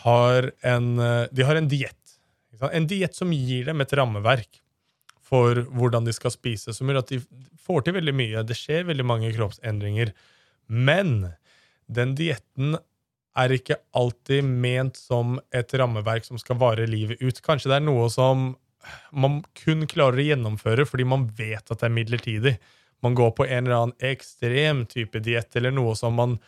[0.00, 1.96] har en, eh, de har en diett.
[2.72, 4.60] En diett som gir dem et rammeverk
[5.20, 7.20] for hvordan de skal spise, som gjør at de
[7.60, 8.42] får til veldig mye.
[8.44, 10.12] Det skjer veldig mange kroppsendringer.
[10.66, 11.34] Men
[11.86, 12.78] den dietten
[13.38, 17.44] er ikke alltid ment som et rammeverk som skal vare livet ut.
[17.44, 18.54] Kanskje det er noe som
[19.12, 22.54] man kun klarer å gjennomføre fordi man vet at det er midlertidig.
[23.04, 26.38] Man går på en eller annen ekstrem type diett eller noe som man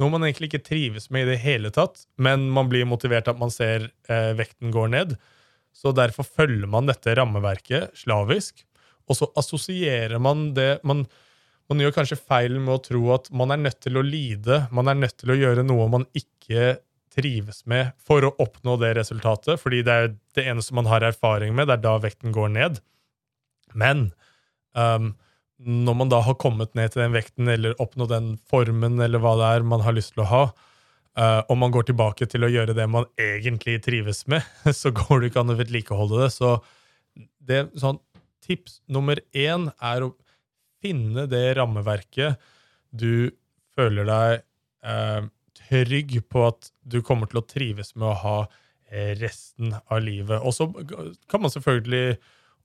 [0.00, 3.38] noe man egentlig ikke trives med i det hele tatt, men man blir motivert at
[3.38, 5.12] man ser eh, vekten går ned.
[5.74, 8.64] Så derfor følger man dette rammeverket slavisk,
[9.06, 11.04] og så assosierer man det man,
[11.70, 14.90] man gjør kanskje feil med å tro at man er nødt til å lide, man
[14.90, 16.78] er nødt til å gjøre noe man ikke
[17.14, 21.54] trives med for å oppnå det resultatet, fordi det er det eneste man har erfaring
[21.54, 22.80] med, det er da vekten går ned.
[23.78, 24.08] Men
[24.74, 25.12] um,
[25.58, 29.36] når man da har kommet ned til den vekten eller oppnådd den formen eller hva
[29.40, 30.42] det er man har lyst til å ha,
[31.18, 34.42] uh, og man går tilbake til å gjøre det man egentlig trives med,
[34.80, 36.32] så går det ikke an å vedlikeholde det.
[36.34, 36.56] Så
[37.38, 38.02] det, sånn,
[38.44, 40.12] tips nummer én er å
[40.84, 42.42] finne det rammeverket
[42.94, 43.32] du
[43.74, 44.42] føler deg
[44.86, 48.38] uh, trygg på at du kommer til å trives med å ha
[49.18, 50.42] resten av livet.
[50.44, 50.68] Og så
[51.30, 52.18] kan man selvfølgelig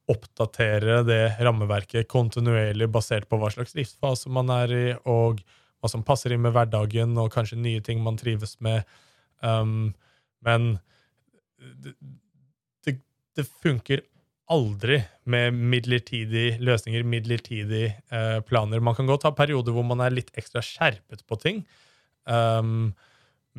[0.09, 5.41] oppdatere det rammeverket kontinuerlig basert på hva slags livsfase man er i, og
[5.79, 8.87] hva som passer inn med hverdagen, og kanskje nye ting man trives med.
[9.41, 9.93] Um,
[10.45, 10.71] men
[11.59, 11.93] det,
[12.85, 12.95] det,
[13.37, 14.03] det, funker
[14.49, 18.81] aldri med midlertidige løsninger, midlertidige eh, planer.
[18.81, 21.59] Man kan godt ha perioder hvor man er litt ekstra skjerpet på ting.
[22.29, 22.91] Um,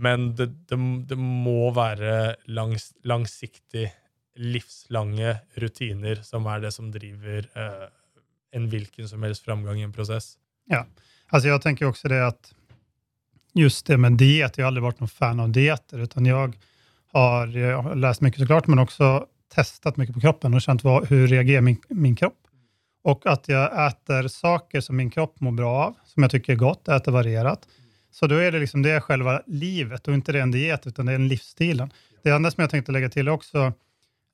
[0.01, 0.79] men det, det,
[1.11, 3.91] det, må være langs, langsiktig
[4.41, 7.89] livslange rutiner som er det som driver eh,
[8.57, 10.37] en hvilken som helst framgang i en prosess.
[10.71, 10.85] Ja,
[11.29, 12.53] altså jeg tenker også det at
[13.59, 16.55] just det med diet, jeg har aldri vært noen fan av dieter, utan jeg
[17.11, 19.11] jeg har lest mye så klart, men også
[19.51, 22.39] testet mye på kroppen og kjent hvordan reagerer min, min kropp.
[23.11, 26.61] Og at jeg spiser saker som min kropp må bra av, som jeg syns er
[26.61, 27.67] godt, äter varierat.
[28.11, 31.13] Så då är det liksom det själva livet och inte det en diet, utan det
[31.13, 31.93] är en livsstilen.
[32.23, 33.73] Det andra som jag tänkte lägga till också,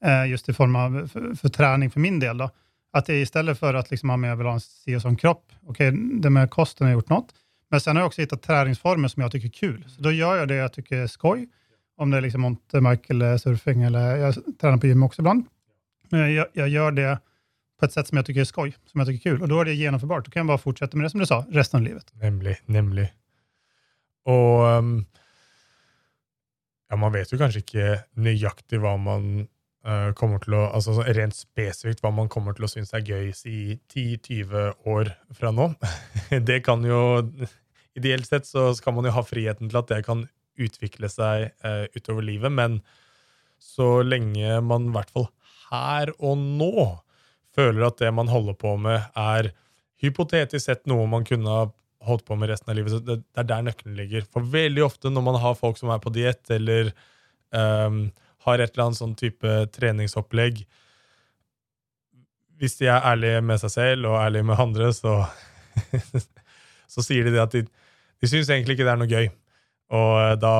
[0.05, 2.51] eh, just i form av för, för träning för min del, då,
[2.93, 5.17] att det är istället för att liksom, ja, jag vill ha en si och sån
[5.17, 7.35] kropp, okej, okay, det med kosten har gjort något,
[7.71, 9.85] men sen har jag också hittat träningsformer som jag tycker är kul.
[9.89, 11.49] Så då gör jag det jag tycker är skoj,
[11.97, 15.45] om det är liksom mountainbike eller surfing, eller jag tränar på gym också ibland.
[16.09, 17.19] Men jag, jag gör det
[17.79, 19.43] på ett sätt som jag tycker är skoj, som jag tycker är kul.
[19.43, 20.25] Och då är det genomförbart.
[20.25, 22.13] Då kan jag bara fortsätta med det som du sa, resten av livet.
[22.15, 23.13] Nämlig, nemlig.
[24.31, 24.97] Og um,
[26.91, 29.47] ja, man vet jo kanskje ikke nøyaktig hva man
[29.87, 33.31] uh, kommer til å Altså rent spesifikt hva man kommer til å synes er gøy
[33.31, 35.73] i 10-20 år fra nå.
[36.51, 37.01] det kan jo
[37.97, 40.27] Ideelt sett så skal man jo ha friheten til at det kan
[40.61, 42.79] utvikle seg uh, utover livet, men
[43.61, 45.31] så lenge man i hvert fall
[45.71, 46.87] her og nå
[47.57, 49.51] føler at det man holder på med, er
[50.03, 51.65] hypotetisk sett noe man kunne ha
[52.07, 52.95] holdt på med resten av livet.
[52.95, 54.27] Så det, det, er der nøkkelen ligger.
[54.33, 56.93] For veldig ofte når man har folk som er på diett, eller
[57.55, 58.07] um,
[58.47, 60.61] har et eller annet sånn type treningsopplegg
[62.61, 65.19] Hvis de er ærlige med seg selv og ærlige med andre, så,
[66.95, 69.29] så sier de det at de, de syns egentlig ikke det er noe gøy.
[69.97, 70.55] Og da,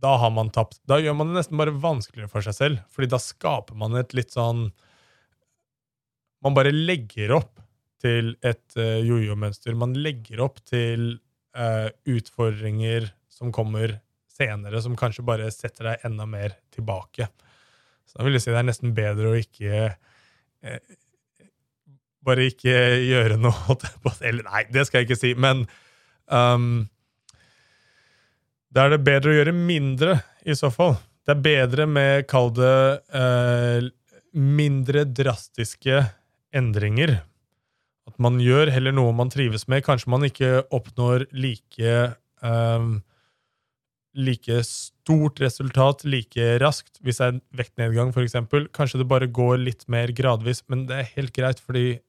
[0.00, 0.78] da har man tapt.
[0.88, 4.14] Da gjør man det nesten bare vanskeligere for seg selv, fordi da skaper man et
[4.16, 4.70] litt sånn
[6.40, 7.58] Man bare legger opp
[8.00, 9.76] til et uh, jojo-mønster.
[9.78, 11.12] Man legger opp til
[11.56, 13.98] uh, utfordringer som kommer
[14.30, 17.28] senere, som kanskje bare setter deg enda mer tilbake.
[18.08, 20.80] Så da vil jeg si det er nesten bedre å ikke uh,
[22.20, 23.78] Bare ikke gjøre noe
[24.28, 25.62] Eller nei, det skal jeg ikke si, men
[26.28, 26.82] um,
[28.68, 30.98] Da er det bedre å gjøre mindre, i så fall.
[31.24, 32.74] Det er bedre med, kall det,
[34.36, 36.02] mindre drastiske
[36.52, 37.16] endringer
[38.10, 39.84] at man gjør heller noe man trives med.
[39.86, 41.94] Kanskje man ikke oppnår like
[42.42, 42.98] um,
[44.14, 48.36] like stort resultat like raskt hvis det er en vektnedgang, f.eks.
[48.74, 52.00] Kanskje det bare går litt mer gradvis, men det er helt greit, fordi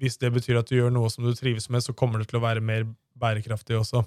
[0.00, 2.40] hvis det betyr at du gjør noe som du trives med, så kommer det til
[2.40, 2.86] å være mer
[3.20, 4.02] bærekraftig også.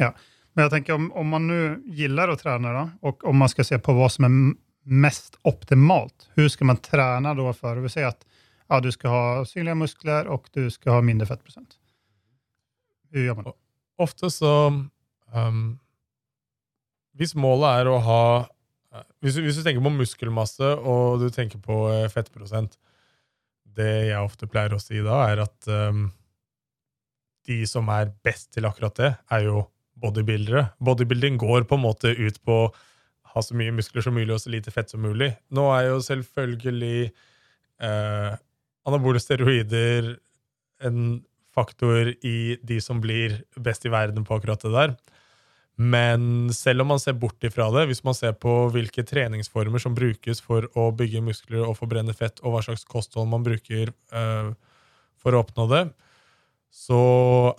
[0.00, 0.10] Ja,
[0.54, 1.60] men jeg tenker om, om man nå
[1.94, 4.34] gillar å trene, da, og om man skal se på hva som er
[4.84, 7.80] mest optimalt, hvordan skal man trene da for?
[7.84, 8.26] vil si at
[8.74, 11.78] ja, du ska ha synliga muskler och du ska ha mindre fettprocent.
[13.10, 13.52] Hur gör man det?
[13.96, 14.66] Ofte så
[15.34, 15.78] um,
[17.14, 21.62] Hvis målet er å ha uh, hvis, hvis, du tenker på muskelmasse og du tenker
[21.62, 22.74] på uh, fettprosent
[23.62, 26.08] Det jeg ofte pleier å si da, er at um,
[27.46, 29.64] de som er best til akkurat det, er jo
[30.00, 30.68] bodybuildere.
[30.82, 32.70] Bodybuilding går på en måte ut på å
[33.34, 35.32] ha så mye muskler som mulig og så lite fett som mulig.
[35.54, 37.10] Nå er jo selvfølgelig
[37.82, 38.38] uh,
[38.88, 40.14] anabole steroider
[40.84, 41.22] en
[41.54, 44.94] faktor i de som blir best i verden på akkurat det der.
[45.74, 49.94] Men selv om man ser bort ifra det, hvis man ser på hvilke treningsformer som
[49.96, 54.54] brukes for å bygge muskler og forbrenne fett, og hva slags kosthold man bruker uh,
[55.18, 55.84] for å oppnå det,
[56.74, 57.00] så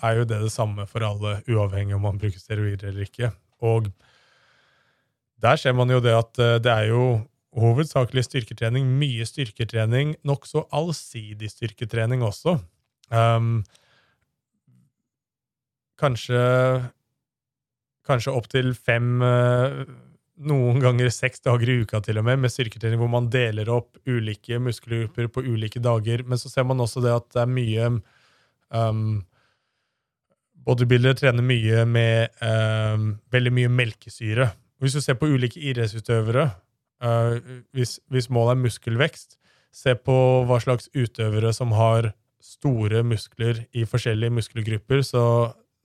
[0.04, 3.32] er jo det det samme for alle, uavhengig om man bruker steroider eller ikke.
[3.64, 3.92] Og
[5.44, 7.06] der ser man jo det at uh, det er jo
[7.60, 12.58] hovedsakelig styrketrening, mye styrketrening, nokså allsidig styrketrening også.
[13.14, 13.62] Um,
[16.02, 16.42] kanskje
[18.06, 19.86] kanskje opptil fem, uh,
[20.46, 23.98] noen ganger seks dager i uka til og med, med styrketrening hvor man deler opp
[24.06, 26.26] ulike muskelgrupper på ulike dager.
[26.28, 27.88] Men så ser man også det at det er mye
[28.76, 29.24] um,
[30.66, 34.48] Bodybuildere trener mye med um, veldig mye melkesyre.
[34.82, 36.48] Hvis du ser på ulike idrettsutøvere,
[37.04, 39.36] Uh, hvis, hvis, målet er muskelvekst,
[39.76, 40.16] se på
[40.48, 45.24] hva slags utøvere som har store muskler i forskjellige muskelgrupper, så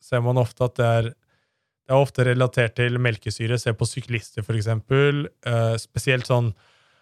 [0.00, 3.58] ser man ofte at det er, det er ofte relatert til melkesyre.
[3.58, 5.24] Se på syklister, for eksempel.
[5.46, 6.52] Uh, spesielt sånn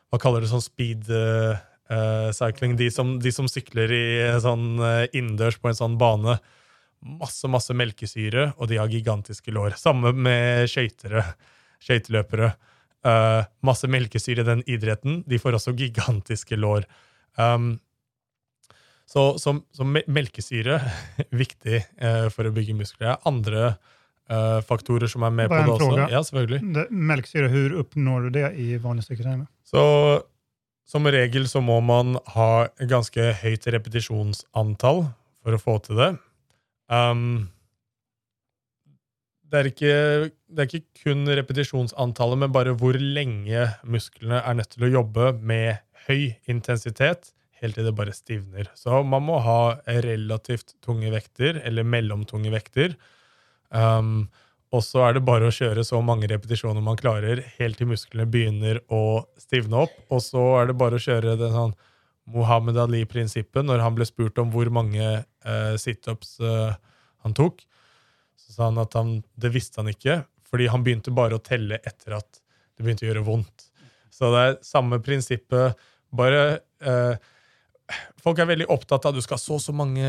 [0.08, 1.58] Hva kaller det sånn speed uh,
[2.32, 2.78] cycling?
[2.80, 4.06] De som, de som, sykler i
[4.40, 4.80] sånn
[5.12, 6.38] innendørs på en sånn bane.
[7.20, 9.76] Masse, masse melkesyre, og de har gigantiske lår.
[9.76, 11.26] Samme med skøytere.
[11.84, 12.54] Skøyteløpere.
[13.06, 15.22] Uh, masse melkesyre i den idretten.
[15.28, 16.86] De får også gigantiske lår.
[17.38, 17.76] Um,
[19.08, 20.80] så, så, så, melkesyre
[21.42, 23.16] viktig uh, for å bygge muskler.
[23.28, 23.76] Andre
[24.30, 26.08] uh, faktorer som er med Bare på det også.
[26.12, 26.60] Ja, selvfølgelig.
[26.74, 29.46] Det, melkesyre, hvordan oppnår du det i vanlig styrketrening?
[29.68, 29.84] Så
[30.88, 35.02] som regel så må man ha ganske høyt repetisjonsantall
[35.44, 36.10] for å få til det.
[36.88, 37.50] Um,
[39.48, 39.92] det er, ikke,
[40.52, 45.32] det er ikke kun repetisjonsantallet, men bare hvor lenge musklene er nødt til å jobbe
[45.40, 47.32] med høy intensitet
[47.62, 48.68] helt til det bare stivner.
[48.78, 49.60] Så man må ha
[50.04, 52.94] relativt tunge vekter, eller mellomtunge vekter.
[53.74, 54.28] Um,
[54.74, 58.28] og så er det bare å kjøre så mange repetisjoner man klarer, helt til musklene
[58.28, 59.96] begynner å stivne opp.
[60.12, 61.74] Og så er det bare å kjøre det sånn
[62.28, 66.76] Mohammed Ali-prinsippet når han ble spurt om hvor mange uh, situps uh,
[67.24, 67.64] han tok.
[68.48, 71.80] Så sa han at han, det visste han ikke, fordi han begynte bare å telle
[71.84, 73.68] etter at det begynte å gjøre vondt.
[74.14, 76.44] Så det er samme prinsippet, bare
[76.80, 77.34] eh,
[78.20, 80.08] Folk er veldig opptatt av at du skal ha så og så mange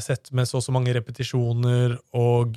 [0.00, 2.56] sett med så og så mange repetisjoner, og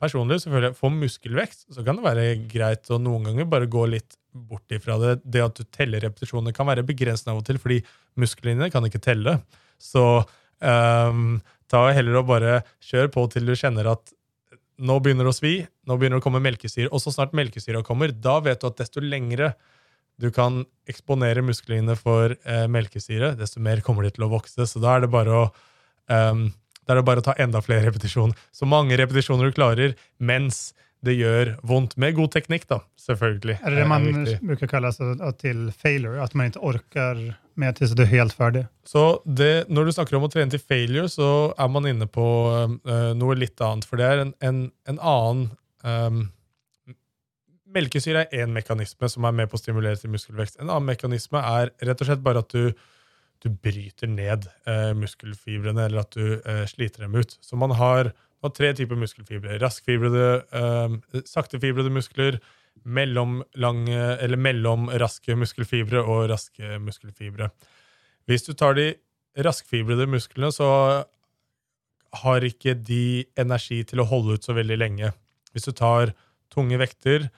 [0.00, 4.16] personlig selvfølgelig, for muskelvekst så kan det være greit å noen ganger bare gå litt
[4.32, 5.14] bort ifra det.
[5.24, 7.80] Det at du teller repetisjoner, kan være begrensende av og til, fordi
[8.20, 9.36] musklene kan ikke telle.
[9.80, 10.04] Så
[10.60, 11.40] um,
[11.70, 14.14] ta heller og bare kjør på til du kjenner at
[14.80, 15.54] nå begynner det å svi,
[15.86, 16.88] nå begynner det å komme melkesyre.
[16.90, 19.52] Og så snart melkesyra kommer, da vet du at desto lengre
[20.20, 24.66] du kan eksponere musklene for eh, melkesyre, desto mer kommer de til å vokse.
[24.68, 25.44] Så da er det bare å
[26.12, 26.48] um,
[26.84, 28.34] da er det bare å ta enda flere repetisjoner.
[28.50, 30.72] Så mange repetisjoner du klarer mens
[31.06, 31.96] det gjør vondt.
[32.00, 33.56] Med god teknikk, da, selvfølgelig.
[33.60, 34.08] Er det det man
[34.50, 34.90] bruker kalle
[35.40, 36.20] til failure?
[36.22, 37.22] At man ikke orker
[37.60, 38.66] mer til du er helt ferdig?
[38.84, 42.26] Så det, Når du snakker om å trene til failure, så er man inne på
[42.52, 43.88] uh, noe litt annet.
[43.88, 45.48] For det er en, en, en annen
[45.84, 46.28] um,
[47.70, 50.56] Melkesyre er én mekanisme som er med på å stimulere til muskelvekst.
[50.58, 52.72] En annen mekanisme er rett og slett bare at du
[53.40, 57.36] du bryter ned uh, muskelfibrene, eller at du uh, sliter dem ut.
[57.40, 59.58] Så man har, man har tre typer muskelfibre.
[59.60, 62.40] Raskfibrede, eh, saktefibrede muskler,
[62.84, 67.50] mellomlange, eller mellomraske muskelfibre og raske muskelfibre.
[68.26, 68.94] Hvis du tar de
[69.36, 71.04] raskfibrede musklene, så
[72.22, 75.12] har ikke de energi til å holde ut så veldig lenge.
[75.52, 76.14] Hvis du tar
[76.50, 77.28] tunge vekter,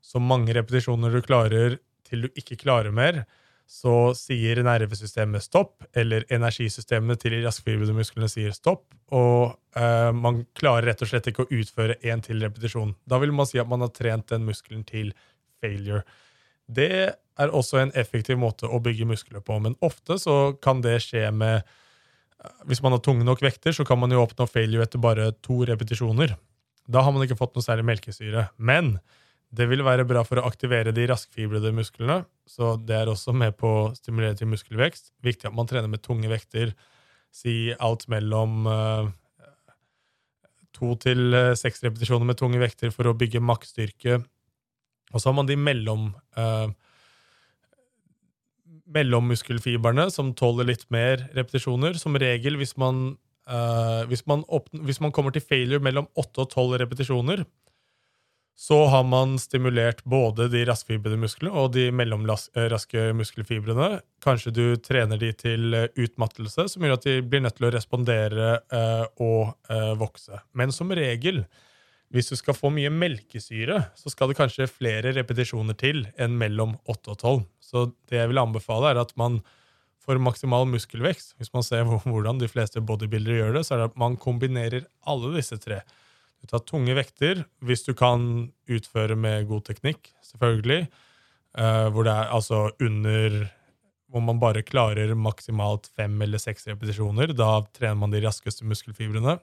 [0.00, 3.24] så mange repetisjoner du klarer til du ikke klarer mer,
[3.66, 10.44] så sier nervesystemet stopp, eller energisystemet til de raskfibrede musklene sier stopp, og eh, man
[10.58, 12.94] klarer rett og slett ikke å utføre én til repetisjon.
[13.10, 15.10] Da vil man si at man har trent den muskelen til
[15.62, 16.04] failure.
[16.66, 21.00] Det er også en effektiv måte å bygge muskler på, men ofte så kan det
[21.08, 24.86] skje med eh, Hvis man har tunge nok vekter, så kan man jo oppnå failure
[24.86, 26.38] etter bare to repetisjoner.
[26.86, 28.46] Da har man ikke fått noe særlig melkesyre.
[28.56, 28.98] Men
[29.54, 33.54] det vil være bra for å aktivere de raskfibrede musklene, så det er også med
[33.58, 35.12] på å stimulere til muskelvekst.
[35.24, 36.72] Viktig at man trener med tunge vekter.
[37.34, 39.10] Si alt mellom uh,
[40.76, 44.18] to til uh, seks repetisjoner med tunge vekter for å bygge maksstyrke.
[45.12, 46.66] Og så har man de mellom uh,
[48.96, 51.98] mellommuskelfibrene som tåler litt mer repetisjoner.
[51.98, 53.16] Som regel, hvis man,
[54.06, 54.44] hvis man,
[54.86, 57.42] hvis man kommer til failure mellom 8 og 12 repetisjoner,
[58.58, 63.98] så har man stimulert både de raskfibrede musklene og de mellomraske muskelfibrene.
[64.24, 67.72] Kanskje du trener de til eh, utmattelse, som gjør at de blir nødt til å
[67.74, 70.40] respondere eh, og eh, vokse.
[70.56, 71.42] Men som regel,
[72.08, 76.78] hvis du skal få mye melkesyre, så skal det kanskje flere repetisjoner til enn mellom
[76.88, 77.44] 8 og 12.
[77.60, 79.42] Så det jeg vil anbefale, er at man
[80.06, 81.34] får maksimal muskelvekst.
[81.36, 84.88] Hvis man ser hvordan de fleste bodybuildere gjør det, så er det at man kombinerer
[85.04, 85.82] alle disse tre.
[86.46, 90.84] Du tar tunge vekter hvis du kan utføre med god teknikk, selvfølgelig.
[91.58, 93.46] Uh, hvor det er altså under
[94.06, 97.32] Hvor man bare klarer maksimalt fem eller seks repetisjoner.
[97.34, 99.34] Da trener man de raskeste muskelfibrene.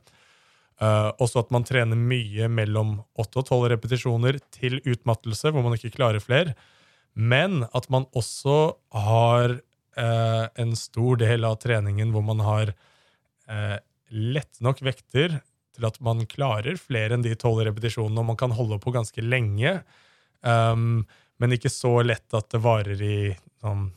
[0.80, 5.76] Uh, også at man trener mye mellom åtte og tolv repetisjoner til utmattelse, hvor man
[5.76, 6.56] ikke klarer flere.
[7.14, 12.74] Men at man også har uh, en stor del av treningen hvor man har
[14.08, 15.42] lett nok vekter
[15.74, 19.26] til at man klarer flere enn de tolv repetisjonene, og man kan holde på ganske
[19.26, 19.80] lenge.
[20.42, 21.04] Um,
[21.42, 23.18] men ikke så lett at det varer i
[23.64, 23.90] sånn,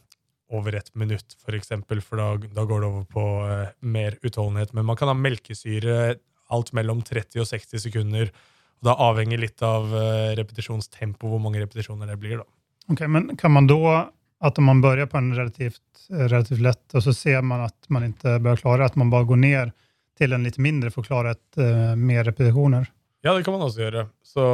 [0.55, 4.19] over et minutt, f.eks., for, eksempel, for da, da, går det over på uh, mer
[4.23, 4.75] utholdenhet.
[4.77, 6.17] Men man kan ha melkesyre
[6.55, 8.31] alt mellom 30 og 60 sekunder.
[8.79, 12.45] og Da avhenger litt av uh, repetisjonstempo, hvor mange repetisjoner det blir.
[12.45, 12.47] da.
[12.93, 14.07] Ok, Men kan man da,
[14.47, 18.39] at man begynner på en relativt, relativt lett, og så ser man at man ikke
[18.45, 19.75] bør klare, at man bare går ned
[20.19, 22.89] til en litt mindre for å klare uh, mer repetisjoner?
[23.25, 24.07] Ja, det kan man også gjøre.
[24.27, 24.45] Så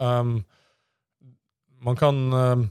[0.00, 0.38] um,
[1.82, 2.62] man kan um,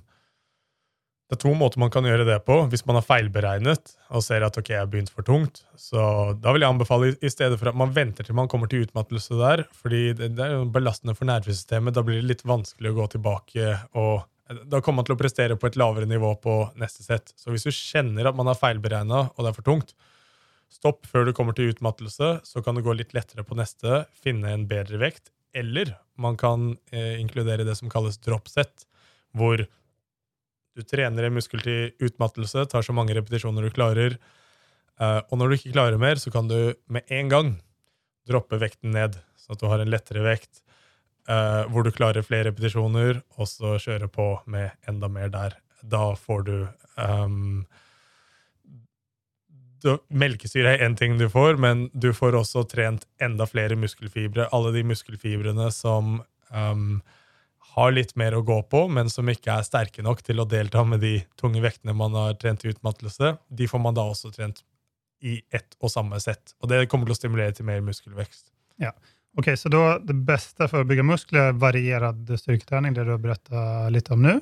[1.30, 2.58] Det er to måter man kan gjøre det på.
[2.72, 6.52] Hvis man har feilberegnet og ser at ok, jeg har begynt for tungt, så da
[6.52, 9.64] vil jeg anbefale i stedet for at man venter til man kommer til utmattelse der,
[9.72, 11.96] fordi det, det er jo belastende for nervesystemet.
[11.96, 14.28] Da blir det litt vanskelig å gå tilbake og
[14.68, 17.32] da kommer man til å prestere på et lavere nivå på neste sett.
[17.40, 19.94] Så hvis du kjenner at man har feilberegna og det er for tungt,
[20.72, 24.54] Stopp før du kommer til utmattelse, så kan det gå litt lettere på neste, finne
[24.56, 25.32] en bedre vekt.
[25.54, 28.86] Eller man kan eh, inkludere det som kalles dropset,
[29.36, 29.66] hvor
[30.72, 35.52] du trener en muskel til utmattelse, tar så mange repetisjoner du klarer, eh, og når
[35.52, 37.52] du ikke klarer mer, så kan du med en gang
[38.30, 40.64] droppe vekten ned, sånn at du har en lettere vekt,
[41.28, 45.60] eh, hvor du klarer flere repetisjoner, og så kjøre på med enda mer der.
[45.82, 46.56] Da får du
[46.96, 47.66] um,
[50.10, 54.48] Melkesyre er én ting du får, men du får også trent enda flere muskelfibre.
[54.54, 56.20] Alle de muskelfibrene som
[56.54, 57.02] um,
[57.76, 60.84] har litt mer å gå på, men som ikke er sterke nok til å delta
[60.88, 64.64] med de tunge vektene man har trent i utmattelse, de får man da også trent
[65.22, 66.56] i ett og samme sett.
[66.62, 68.50] Og det kommer til å stimulere til mer muskelvekst.
[68.82, 68.92] Ja.
[69.40, 73.22] Ok, Så da det beste for å bygge muskler er variert styrketrening, det du har
[73.22, 74.34] berettet litt om nå.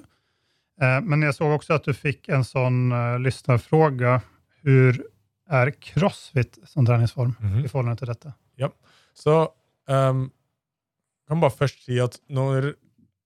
[0.81, 4.19] Eh, men jeg så også at du fikk en sånn uh, lyssnarfråga.
[4.63, 4.97] Hvor
[5.49, 7.65] er crossfit som treningsform mm -hmm.
[7.65, 8.33] i forhold til dette?
[8.55, 8.69] Ja,
[9.13, 9.49] så
[9.87, 10.31] um,
[11.27, 12.73] kan bare først si at når,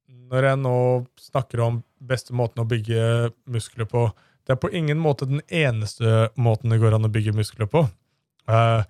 [0.08, 4.12] når jeg nå snakker om beste måten å bygge muskler på,
[4.44, 7.88] det er på ingen måte den eneste måten det går an å bygge muskler på.
[8.50, 8.84] Uh,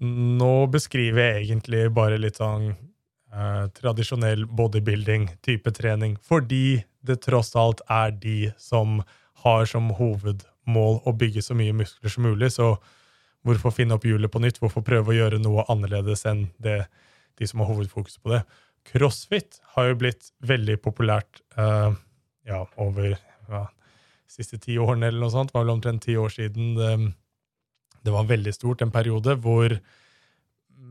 [0.00, 2.72] nå beskriver jeg egentlig bare litt sånn
[3.34, 9.02] uh, tradisjonell bodybuilding-type trening, fordi det tross alt er de som
[9.44, 9.92] har som
[10.66, 12.52] hovedmål å bygge så mye muskler som mulig.
[12.52, 12.76] Så
[13.42, 14.60] hvorfor finne opp hjulet på nytt?
[14.60, 16.86] Hvorfor prøve å gjøre noe annerledes enn det,
[17.38, 18.44] de som har hovedfokus på det?
[18.84, 21.92] Crossfit har jo blitt veldig populært uh,
[22.46, 23.16] ja, over
[23.48, 23.66] ja,
[24.28, 25.50] siste ti årene, eller noe sånt.
[25.50, 26.92] Det var vel omtrent ti år siden det,
[28.02, 29.74] det var veldig stort, en periode hvor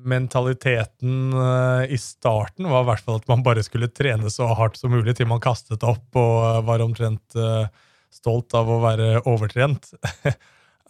[0.05, 4.77] mentaliteten uh, i starten var i hvert fall at man bare skulle trene så hardt
[4.77, 7.65] som mulig til man kastet opp og var omtrent uh,
[8.13, 9.91] stolt av å være overtrent.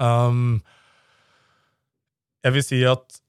[0.02, 0.60] um,
[2.46, 3.20] jeg vil si at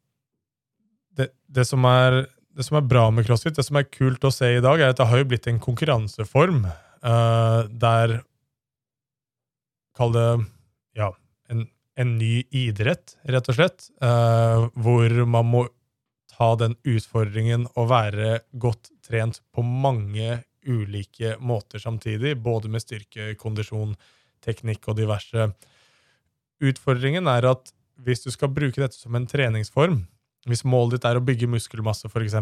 [1.19, 2.23] det, det, som er,
[2.55, 4.95] det, som er, bra med crossfit, det som er kult å se i dag, er
[4.95, 6.65] at det har jo blitt en konkurranseform
[7.01, 8.21] der
[9.97, 10.25] Kall det
[10.97, 11.09] ja,
[11.51, 11.65] en
[12.01, 13.89] en ny idrett, rett og slett.
[14.03, 15.65] Uh, hvor man må
[16.31, 23.35] ta den utfordringen å være godt trent på mange ulike måter samtidig, både med styrke,
[23.41, 23.95] kondisjon,
[24.45, 25.51] teknikk og diverse.
[26.61, 30.03] Utfordringen er at hvis du skal bruke dette som en treningsform,
[30.49, 32.39] hvis målet ditt er å bygge muskelmasse, f.eks.,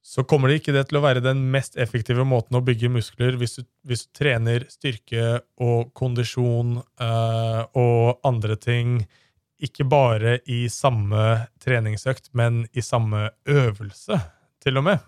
[0.00, 3.36] så kommer det ikke det til å være den mest effektive måten å bygge muskler
[3.36, 9.02] hvis du, hvis du trener styrke og kondisjon øh, og andre ting
[9.60, 11.24] ikke bare i samme
[11.60, 14.16] treningsøkt, men i samme øvelse,
[14.64, 15.04] til og med.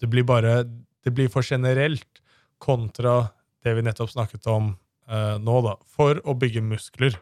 [0.00, 0.64] Det blir bare
[1.04, 2.20] Det blir for generelt
[2.60, 3.30] kontra
[3.64, 4.74] det vi nettopp snakket om
[5.08, 7.16] uh, nå, da, for å bygge muskler.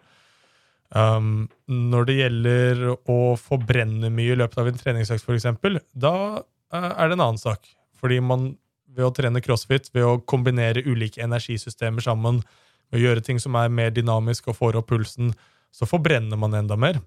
[0.90, 5.46] Um, når det gjelder å forbrenne mye i løpet av en treningsøkt, f.eks.,
[5.94, 7.70] da uh, er det en annen sak.
[7.98, 8.52] Fordi man
[8.98, 12.42] ved å trene crossfit, ved å kombinere ulike energisystemer sammen,
[12.90, 15.34] ved å gjøre ting som er mer dynamisk og får opp pulsen,
[15.74, 16.98] så forbrenner man enda mer.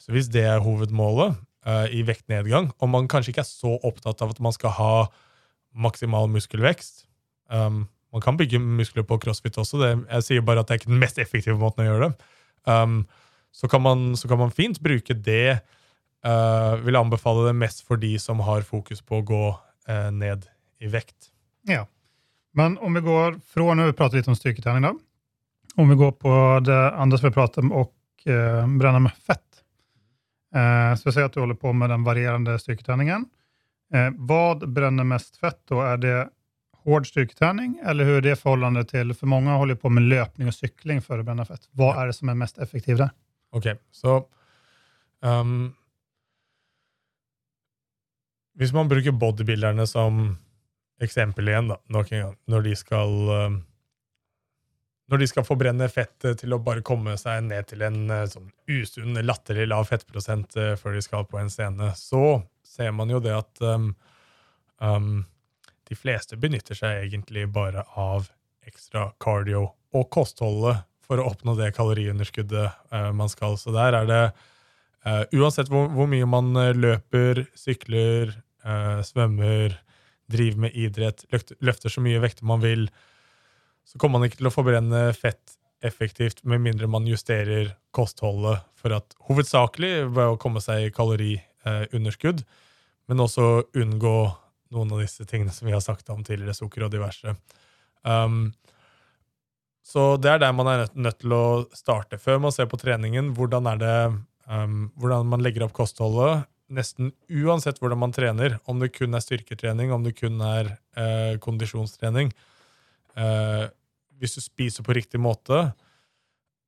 [0.00, 1.36] Så hvis det er hovedmålet
[1.92, 4.92] i vektnedgang, og man kanskje ikke er så opptatt av at man skal ha
[5.76, 7.04] maksimal muskelvekst
[7.52, 10.80] um, Man kan bygge muskler på crossfit også, det, jeg sier bare at det er
[10.80, 12.30] ikke den mest effektive måten å gjøre det.
[12.64, 13.02] Um,
[13.52, 15.58] så, kan man, så, kan man, fint bruke det.
[16.24, 20.48] Uh, vil anbefale det mest for de som har fokus på å gå uh, ned
[20.80, 21.28] i vekt.
[21.68, 21.84] Ja.
[22.56, 24.94] Men om vi går fra Nå pratet litt om styrketrening, da.
[25.78, 26.32] Om vi går på
[26.64, 27.92] det andre som vi prater om, og
[28.24, 29.44] uh, brenne med fett.
[30.54, 33.26] Uh, så jeg sier at du holder på med den varierende styrketreningen.
[33.94, 35.60] Uh, hva brenner mest fett?
[35.68, 35.82] da?
[35.92, 36.18] Er det
[36.88, 40.54] hård styrketrening, eller hur är det förhållande til For mange holder på med løpning og
[40.54, 41.68] sykling for å brenne fett.
[41.76, 43.10] Hva er det som er mest effektivt der?
[43.52, 44.24] okay, så
[45.20, 45.74] um,
[48.54, 50.36] Hvis man bruker bodybuilderne som
[51.00, 53.60] eksempel igjen, da, når de skal um,
[55.08, 58.50] når de skal forbrenne fett til å bare komme seg ned til en uh, sånn
[58.68, 63.20] usunn, latterlig lav fettprosent uh, før de skal på en scene, så ser man jo
[63.24, 63.92] det at um,
[64.84, 65.24] um,
[65.88, 68.28] de fleste benytter seg egentlig bare av
[68.68, 73.56] ekstra cardio og kostholdet for å oppnå det kaloriunderskuddet uh, man skal.
[73.60, 78.34] Så der er det uh, Uansett hvor, hvor, mye man eh, løper, sykler,
[78.66, 79.78] uh, svømmer,
[80.28, 81.24] driver med idrett,
[81.64, 82.88] løfter så mye vekter man vil,
[83.88, 88.94] så kommer man ikke til å forbrenne fett effektivt med mindre man justerer kostholdet for
[88.96, 92.42] at hovedsakelig ved å komme seg i kaloriunderskudd,
[93.08, 93.46] men også
[93.78, 94.16] unngå
[94.74, 97.32] noen av disse tingene som vi har sagt om tidligere, sukker og diverse.
[98.02, 98.50] Um,
[99.88, 101.44] så det er der man er nødt til å
[101.76, 102.20] starte.
[102.20, 103.96] Før man ser på treningen, hvordan, det,
[104.50, 106.44] um, hvordan man legger opp kostholdet.
[106.68, 111.38] Nesten uansett hvordan man trener, om det kun er styrketrening, om det kun er uh,
[111.40, 112.34] kondisjonstrening.
[113.16, 113.72] Uh,
[114.18, 115.70] hvis du spiser på riktig måte,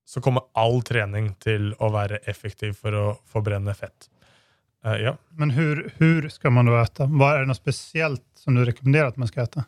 [0.06, 4.08] så kommer all trening til å være effektiv for å forbrenne fett.
[4.86, 5.12] Uh, ja.
[5.38, 7.06] Men hvordan skal man da äta?
[7.10, 9.66] Hva er det noe spesielt som du rekommenderer at man skal äta?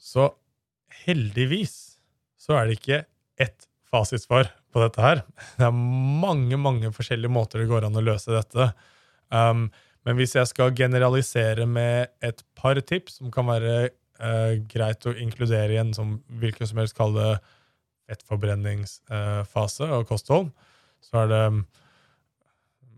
[0.00, 0.28] Så
[1.04, 1.76] heldigvis
[2.40, 3.02] så er det ikke
[3.40, 5.22] ett fasitsvar på dette her.
[5.58, 8.70] Det er mange, mange forskjellige måter det går an å løse dette.
[9.34, 9.68] Um,
[10.06, 13.90] men hvis jeg skal generalisere med et par tips som kan være
[14.20, 17.56] uh, greit å inkludere i en som hvilken som helst kaller det
[18.10, 20.50] fettforbrenningsfase og kosthold,
[21.04, 21.42] så er det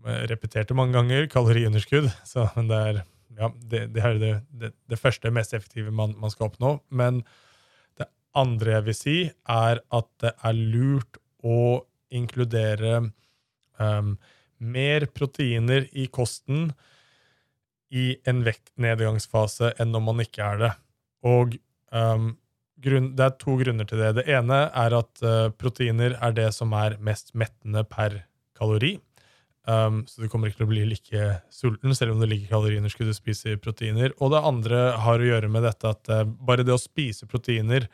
[0.03, 2.09] jeg repeterte mange ganger kaloriunderskudd.
[2.31, 3.01] Så det er,
[3.37, 6.75] ja, det, det, er det, det, det, første, mest effektive man, man, skal oppnå.
[6.89, 7.21] Men
[7.99, 9.17] det andre jeg vil si,
[9.47, 12.99] er at det er lurt å inkludere
[13.79, 14.15] um,
[14.63, 16.71] mer proteiner i kosten
[17.93, 20.71] i en vektnedgangsfase enn når man ikke er det.
[21.27, 21.55] Og
[21.95, 22.33] um,
[22.83, 24.11] grunn, det er to grunner til det.
[24.19, 28.21] Det ene er at uh, proteiner er det som er mest mettende per
[28.57, 28.97] kalori.
[29.63, 33.13] Um, så du kommer ikke til å bli like sulten, selv om det ligger kaloriunderskudd
[33.13, 34.11] og spiser proteiner.
[34.19, 37.87] Og det andre har å gjøre med dette at uh, bare det å spise proteiner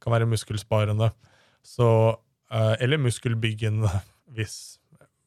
[0.00, 1.10] kan være muskelsparende.
[1.66, 3.92] Så, uh, eller muskelbyggende,
[4.36, 4.78] hvis,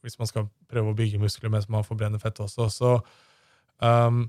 [0.01, 2.71] hvis, man skal prøve å bygge muskler mens man forbrenner fett også.
[2.73, 2.95] Så
[3.85, 4.25] um,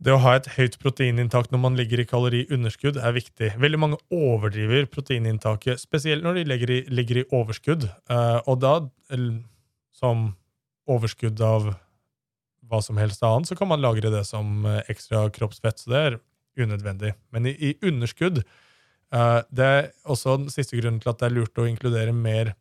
[0.00, 3.50] det å ha et høyt proteininntak når man ligger i kaloriunderskudd, er viktig.
[3.60, 7.84] Veldig mange overdriver proteininntaket, spesielt når de ligger i, ligger i overskudd.
[8.08, 8.78] Uh, og da
[10.00, 10.30] som
[10.90, 11.74] overskudd av
[12.70, 15.82] hva som helst annet, så kan man lagre det som eh, ekstra kroppsfett.
[15.82, 16.18] Så det er
[16.60, 17.12] unødvendig.
[17.34, 21.34] Men i, i underskudd uh, Det er også den siste grunnen til at det er
[21.34, 22.54] lurt å inkludere mer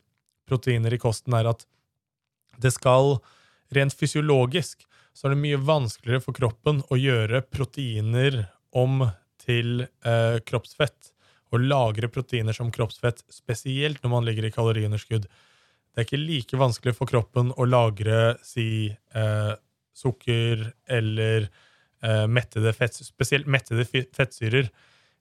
[0.50, 1.64] proteiner i kosten, er at
[2.60, 3.20] det skal
[3.70, 4.82] Rent fysiologisk
[5.14, 8.44] så er det mye vanskeligere for kroppen å gjøre proteiner
[8.78, 9.04] om
[9.42, 11.14] til eh, kroppsfett.
[11.50, 15.26] Å lagre proteiner som kroppsfett, spesielt når man ligger i kaloriunderskudd.
[15.26, 19.54] Det er ikke like vanskelig for kroppen å lagre si eh,
[19.98, 24.70] sukker eller eh, mettede fett, spesielt mettede fettsyrer.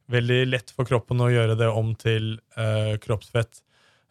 [0.08, 3.62] Veldig lett for kroppen å gjøre det om til eh, kroppsfett.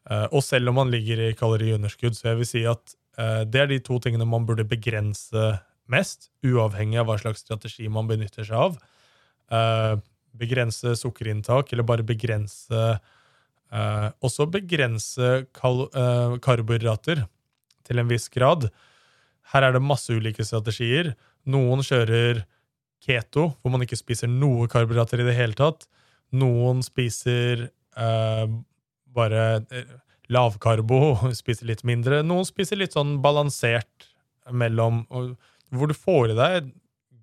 [0.10, 3.70] Eh, og selv om man ligger i kaloriunderskudd, så jeg vil si at det er
[3.72, 5.46] de to tingene man burde begrense
[5.90, 8.76] mest, uavhengig av hva slags strategi man benytter seg av.
[9.50, 9.94] Eh,
[10.38, 12.98] begrense sukkerinntak, eller bare begrense
[13.68, 17.26] Uh, også begrense karbohydrater
[17.88, 18.70] til en viss grad.
[19.52, 21.14] Her er det masse ulike strategier.
[21.48, 22.46] Noen kjører
[23.04, 25.84] keto, hvor man ikke spiser noe karbohydrater i det hele tatt.
[26.32, 27.68] Noen spiser
[29.18, 29.44] bare
[30.34, 32.24] lavkarbo, spiser litt mindre.
[32.26, 34.12] Noen spiser litt sånn balansert
[34.48, 36.68] mellom Hvor du får i deg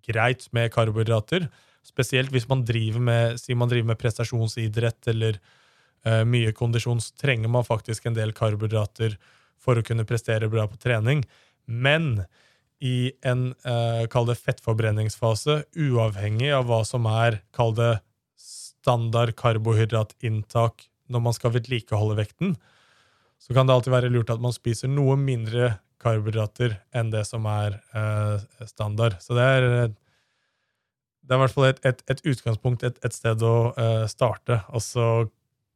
[0.04, 1.46] greit med karbohydrater.
[1.84, 5.38] Spesielt hvis man driver med, man driver med prestasjonsidrett eller
[6.06, 9.16] uh, mye kondisjon, så trenger man faktisk en del karbohydrater
[9.60, 11.24] for å kunne prestere bra på trening.
[11.64, 12.26] Men
[12.84, 17.94] i en uh, kall det fettforbrenningsfase, uavhengig av hva som er kall det
[18.36, 22.56] standard karbohydratinntak når man skal vedlikeholde vekten,
[23.40, 25.74] så kan det alltid være lurt at man spiser noe mindre
[26.04, 29.16] karbohydrater enn det som er eh, standard.
[29.24, 29.66] Så det er,
[31.24, 34.60] det er i hvert fall et, et, et utgangspunkt, et, et, sted å eh, starte.
[34.74, 35.08] Og så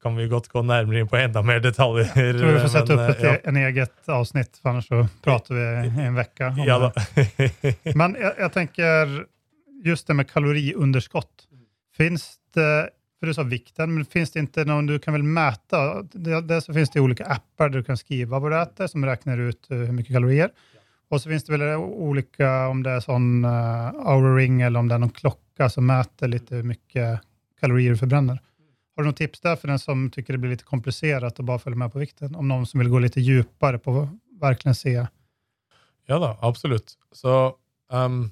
[0.03, 2.13] kan vi godt gå nærmere inn på enda mer detaljer.
[2.15, 3.33] Jeg tror vi får sette opp et, ja.
[3.51, 6.53] en eget avsnitt, for ellers så prater vi i en uke.
[6.69, 6.79] Ja,
[7.99, 9.17] men jeg, jeg, tenker
[9.87, 11.49] just det med kaloriunderskott.
[11.99, 12.71] Fins det
[13.19, 16.03] for du sa vikten, men finns det ikke noen du kan vel mäta?
[16.13, 19.39] Det så finns det olika appar där du kan skrive hva du äter som räknar
[19.39, 20.53] ut hvor mycket mye kalorier.
[21.11, 24.91] Og så finns det vel olika, om det er sånn uh, Aura ring eller om
[24.91, 27.09] det er noen klocka som mäter litt hvor mye
[27.59, 28.39] kalorier du förbränner.
[28.95, 31.63] Har du noen tips der for den som tycker det blir litt komplicerat å bare
[31.63, 32.39] følge med på vikten?
[32.39, 34.07] Om noen som vil gå litt djupere på å
[34.43, 34.95] virkelig se?
[36.09, 36.95] Ja da, absolutt.
[37.15, 37.35] Så
[37.91, 38.29] um,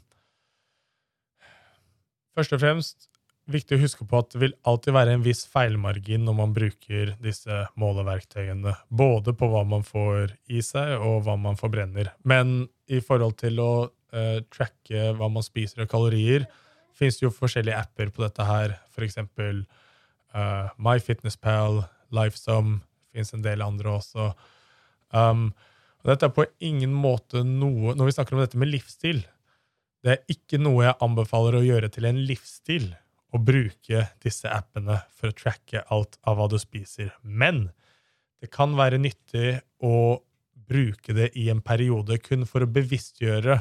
[2.37, 3.09] Først og fremst
[3.51, 7.13] viktig å huske på at det vil alltid være en viss feilmargin når man bruker
[7.23, 8.75] disse måleverktøyene.
[8.89, 12.13] Både på hva man får i seg, og hva man forbrenner.
[12.27, 16.49] Men i forhold til å uh, tracke hva man spiser av kalorier,
[16.97, 18.77] fins jo forskjellige apper på dette her.
[19.07, 19.63] Eksempel
[20.35, 21.85] uh, MyFitnessPal,
[22.17, 22.81] LifeSum,
[23.15, 24.31] fins en del andre også.
[25.15, 25.51] Um,
[26.03, 29.21] og dette er på ingen måte noe Når vi snakker om dette med livsstil,
[30.03, 32.91] det er ikke noe jeg anbefaler å gjøre til en livsstil.
[33.35, 37.11] Å bruke disse appene for å tracke alt av hva du spiser.
[37.23, 37.69] Men
[38.41, 40.23] det kan være nyttig å
[40.67, 43.61] bruke det i en periode kun for å bevisstgjøre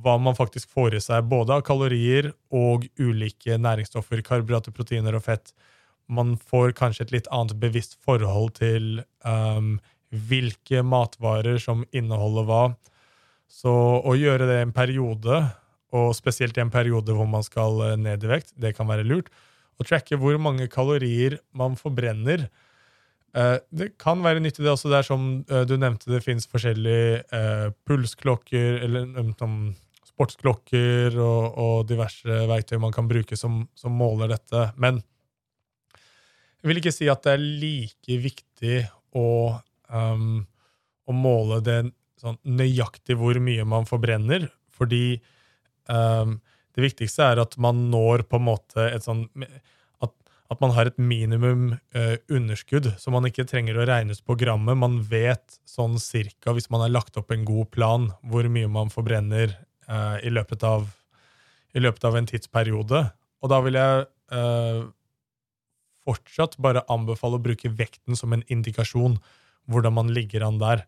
[0.00, 5.24] hva man faktisk får i seg, både av kalorier og ulike næringsstoffer, karbohydrater, proteiner og
[5.26, 5.50] fett
[6.10, 9.76] man får kanskje et litt annet bevisst forhold til um,
[10.10, 12.62] hvilke matvarer som inneholder hva.
[13.50, 13.70] Så
[14.06, 15.42] å gjøre det en periode,
[15.96, 19.06] og spesielt i en periode hvor man skal eh, ned i vekt, det kan være
[19.06, 19.30] lurt.
[19.80, 22.46] Å tracke hvor mange kalorier man forbrenner.
[23.34, 24.90] Eh, det kan være nyttig, det også.
[24.92, 29.08] Det er som eh, du nevnte, det fins forskjellige pulsklokker eller
[30.20, 34.68] sportsklokker og, og, diverse verktøy man kan bruke som, som måler dette.
[34.76, 35.00] Men
[36.60, 38.80] jeg vil ikke si at det er like viktig
[39.16, 39.28] å,
[39.88, 40.42] um,
[41.08, 41.78] å måle det
[42.20, 44.44] sånn nøyaktig hvor mye man forbrenner,
[44.76, 45.22] fordi
[45.90, 49.24] det viktigste er at man når på en måte et sånn
[50.00, 50.12] At,
[50.52, 54.78] at man har et minimum uh, underskudd, så man ikke trenger å regnes på grammet.
[54.78, 58.92] Man vet sånn cirka, hvis man har lagt opp en god plan, hvor mye man
[58.92, 59.52] forbrenner
[59.90, 60.88] uh, i, løpet av,
[61.74, 63.04] i løpet av en tidsperiode.
[63.40, 64.88] Og da vil jeg uh,
[66.08, 69.18] fortsatt bare anbefale å bruke vekten som en indikasjon
[69.70, 70.84] hvordan man ligger an der.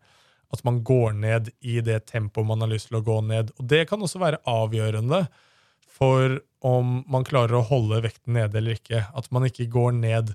[0.53, 3.51] At man går ned i det tempoet man har lyst til å gå ned.
[3.57, 5.25] Og det kan også være avgjørende
[5.93, 9.03] for om man klarer å holde vekten nede eller ikke.
[9.17, 10.33] At man ikke går ned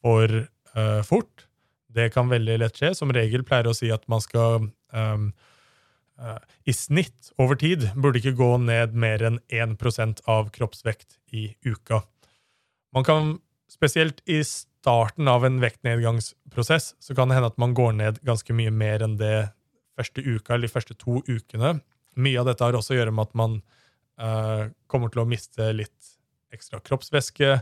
[0.00, 0.30] for
[0.76, 1.46] uh, fort.
[1.90, 2.94] Det kan veldig lett skje.
[2.96, 5.30] Som regel pleier å si at man skal um,
[6.22, 11.50] uh, I snitt over tid burde ikke gå ned mer enn 1% av kroppsvekt i
[11.66, 12.04] uka.
[12.94, 13.38] Man kan
[13.70, 18.54] spesielt i starten av en vektnedgangsprosess så kan det hende at man går ned ganske
[18.56, 19.50] mye mer enn det
[19.98, 21.78] første uka eller de første to ukene.
[22.16, 23.60] Mye av dette har også å gjøre med at man
[24.20, 26.14] uh, kommer til å miste litt
[26.54, 27.58] ekstra kroppsvæske.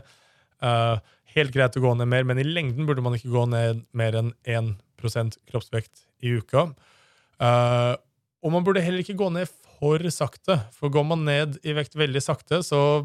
[0.63, 0.97] Uh,
[1.35, 4.17] helt greit å gå ned mer, men i lengden burde man ikke gå ned mer
[4.17, 6.69] enn 1% kroppsvekt i uka.
[7.39, 7.95] Uh,
[8.43, 11.95] og man burde heller ikke gå ned for sakte, for går man ned i vekt
[11.99, 13.03] veldig sakte, så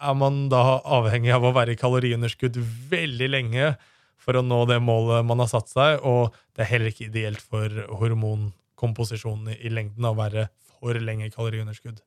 [0.00, 2.58] er man da avhengig av å være i kaloriunderskudd
[2.90, 3.74] veldig lenge
[4.20, 7.42] for å nå det målet man har satt seg, og det er heller ikke ideelt
[7.42, 7.70] for
[8.00, 12.02] hormonkomposisjonen i lengden å være for lenge i kaloriunderskudd.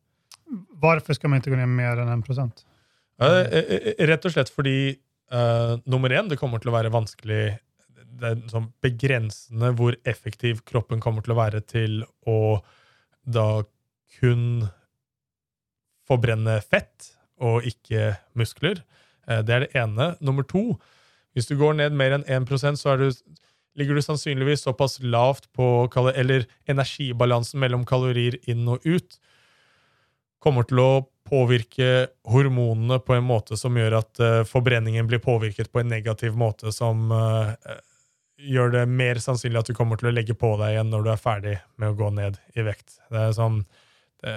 [0.82, 2.64] Hvorfor skal man ikke gå ned mer enn 1
[3.22, 3.44] uh,
[4.10, 4.78] Rett og slett fordi
[5.32, 7.44] uh, nummer én, det kommer til å være vanskelig
[8.20, 12.60] det er sånn begrensende hvor effektiv kroppen kommer til å være til å
[13.24, 13.62] da
[14.20, 14.66] kun
[16.10, 18.84] forbrenne fett og ikke muskler.
[19.28, 20.14] Eh, det er det ene.
[20.20, 20.80] Nummer to,
[21.34, 23.10] hvis du går ned mer enn 1% så du,
[23.80, 29.20] ligger du sannsynligvis såpass lavt på Eller energibalansen mellom kalorier inn og ut
[30.40, 30.92] kommer til å
[31.30, 36.38] påvirke hormonene på en måte som gjør at uh, forbrenningen blir påvirket på en negativ
[36.40, 37.52] måte, som uh,
[38.40, 41.12] gjør det mer sannsynlig at du kommer til å legge på deg igjen når du
[41.12, 42.98] er ferdig med å gå ned i vekt.
[43.12, 43.62] Det er sånn,
[44.24, 44.36] det,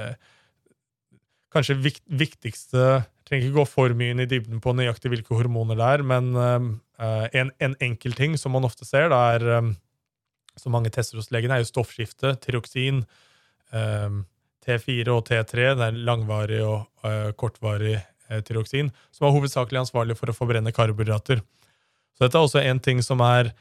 [1.53, 5.79] kanskje vikt, viktigste Trenger ikke gå for mye inn i dybden på nøyaktig hvilke hormoner
[5.79, 6.67] det er, men uh,
[7.33, 9.71] en, en, enkel ting som man ofte ser, da er um,
[10.61, 12.35] som mange tester hos legene, er jo stoffskifte.
[12.45, 13.05] tiroksin,
[13.73, 14.23] um,
[14.67, 20.19] T4 og T3, det er langvarig og uh, kortvarig uh, tyroksin, som er hovedsakelig ansvarlig
[20.19, 21.41] for å forbrenne karbohydrater.
[22.13, 23.55] Så dette er også en ting som er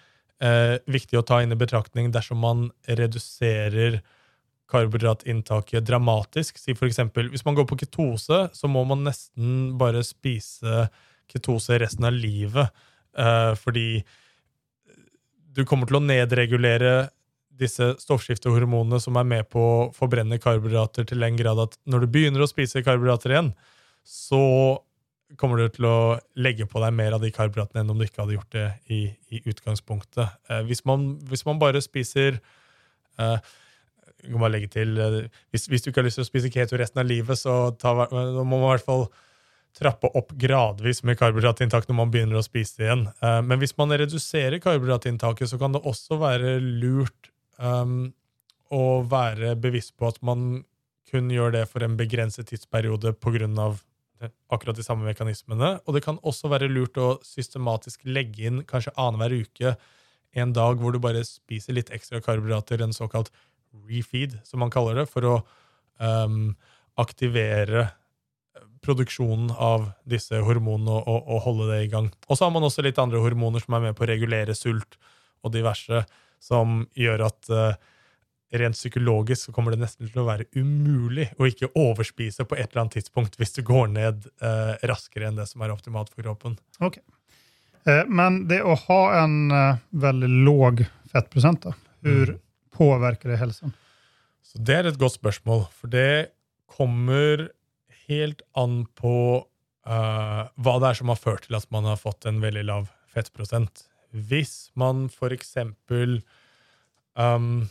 [0.89, 3.99] viktig å ta inn i betraktning dersom man reduserer
[4.71, 6.59] karbohydratinntaket dramatisk.
[6.61, 10.87] Si for eksempel, hvis man går på ketose, så må man nesten bare spise
[11.31, 12.83] ketose resten av livet.
[13.17, 14.03] Eh, fordi
[15.51, 17.09] du kommer til å nedregulere
[17.61, 22.13] disse stoffskiftehormonene som er med på å forbrenne karbohydrater til en grad at når du
[22.15, 23.51] begynner å spise karbohydrater igjen,
[24.07, 24.41] så
[25.39, 25.97] kommer du til å
[26.43, 29.01] legge på deg mer av de karbohydratene enn om du ikke hadde gjort det i,
[29.31, 30.39] i utgangspunktet.
[30.49, 33.41] Eh, hvis, man, hvis, man, bare spiser jeg
[34.27, 35.19] kan bare legge til, eh,
[35.53, 37.93] hvis, hvis, du ikke har lyst til å spise keto resten av livet, så ta,
[37.95, 39.05] må man i hvert fall
[39.77, 43.05] trappe opp gradvis med karbohydratinntak når man begynner å spise igjen.
[43.23, 48.11] Uh, men hvis man reduserer karbohydratinntaket, så kan det også være lurt um,
[48.71, 50.65] å være bevisst på at man
[51.11, 53.71] kun gjør det for en begrenset tidsperiode pga.
[54.53, 55.79] akkurat de samme mekanismene.
[55.87, 59.75] Og det kan også være lurt å systematisk legge inn kanskje annenhver uke
[60.31, 63.31] en dag hvor du bare spiser litt ekstra karbohydrater, en såkalt
[63.89, 65.35] refeed, som man kaller det, for å
[66.01, 66.53] um,
[66.99, 67.89] aktivere
[68.81, 72.09] produksjonen av disse hormonene og, og, og, holde det i gang.
[72.27, 74.97] Og så har man også litt andre hormoner som er med på å regulere sult
[75.45, 76.03] og diverse,
[76.41, 77.73] som gjør at uh,
[78.57, 82.71] rent psykologisk så kommer det nesten til å være umulig å ikke overspise på et
[82.71, 86.25] eller annet tidspunkt hvis du går ned uh, raskere enn det som er optimalt for
[86.25, 86.57] kroppen.
[86.81, 87.05] Okay.
[87.85, 92.47] Eh, men det å ha en uh, veldig låg fettprosent, da, hvor mm
[92.81, 93.73] påvirker det helsen?
[94.41, 96.33] Så Det er et godt spørsmål, for det
[96.71, 97.51] kommer
[98.07, 99.15] helt an på
[99.87, 102.89] uh, hva det er som har ført til at man har fått en veldig lav
[103.11, 103.85] fettprosent.
[104.11, 106.19] Hvis man for eksempel
[107.15, 107.69] um,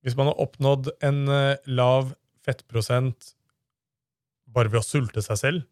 [0.00, 2.14] Hvis man har oppnådd en uh, lav
[2.46, 3.34] fettprosent
[4.46, 5.64] bare ved å sulte seg selv,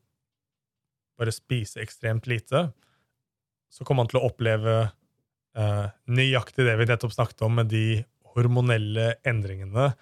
[1.17, 2.67] bare spise ekstremt lite,
[3.71, 4.75] så kommer man til å oppleve
[5.59, 8.03] eh, nøyaktig det vi nettopp snakket om, med de
[8.35, 9.93] hormonelle endringene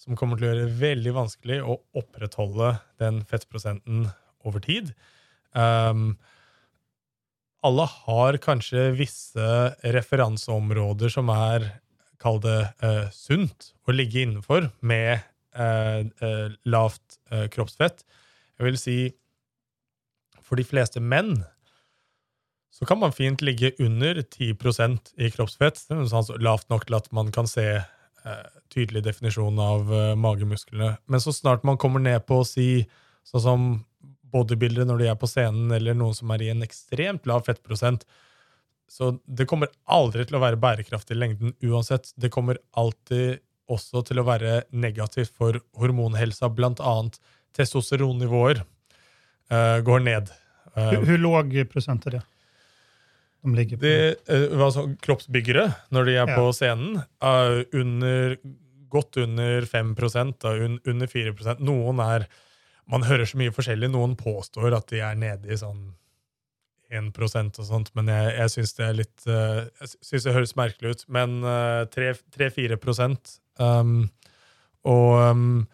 [0.00, 4.08] som kommer til å gjøre det veldig vanskelig å opprettholde den fettprosenten
[4.48, 4.90] over tid.
[5.54, 6.16] Um,
[7.62, 9.48] alle har kanskje visse
[9.94, 11.68] referanseområder som er,
[12.22, 15.22] kall det, uh, sunt å ligge innenfor med
[15.54, 17.20] uh, uh, lavt
[17.54, 18.02] kroppsfett.
[18.58, 18.98] Jeg vil si
[20.42, 21.36] for de fleste menn
[22.82, 27.28] så kan man fint ligge under 10% i kroppsfett, sånn lavt nok til at man
[27.30, 28.40] kan se eh,
[28.74, 30.96] tydelig definisjon av eh, magemusklene.
[31.06, 32.82] Men så snart man kommer ned på å si
[33.30, 33.68] sånn som
[34.34, 38.02] bodybuildere når de er på scenen, eller noen som er i en ekstremt lav fettprosent,
[38.90, 42.10] så det kommer aldri til å være bærekraftig i lengden uansett.
[42.18, 47.22] Det kommer alltid også til å være negativt for hormonhelsa, blant annet
[47.54, 50.34] testosteronnivåer uh, går ned.
[50.74, 52.22] Hur låg prosent er det?
[53.42, 53.82] De ligger på.
[53.82, 56.36] de, uh, altså, kroppsbyggere, når de er ja.
[56.38, 58.36] på scenen, er under,
[58.92, 59.94] godt under 5
[60.42, 62.28] da, un, under 4% Noen er
[62.86, 63.88] Man hører så mye forskjellig.
[63.90, 65.94] Noen påstår at de er nede i sånn
[66.92, 70.56] 1% og sånt, men jeg, jeg syns det er litt uh, Jeg syns det høres
[70.58, 71.04] merkelig ut.
[71.08, 71.38] Men
[71.94, 72.78] 3-4
[73.58, 73.94] um,
[74.84, 75.64] Og um,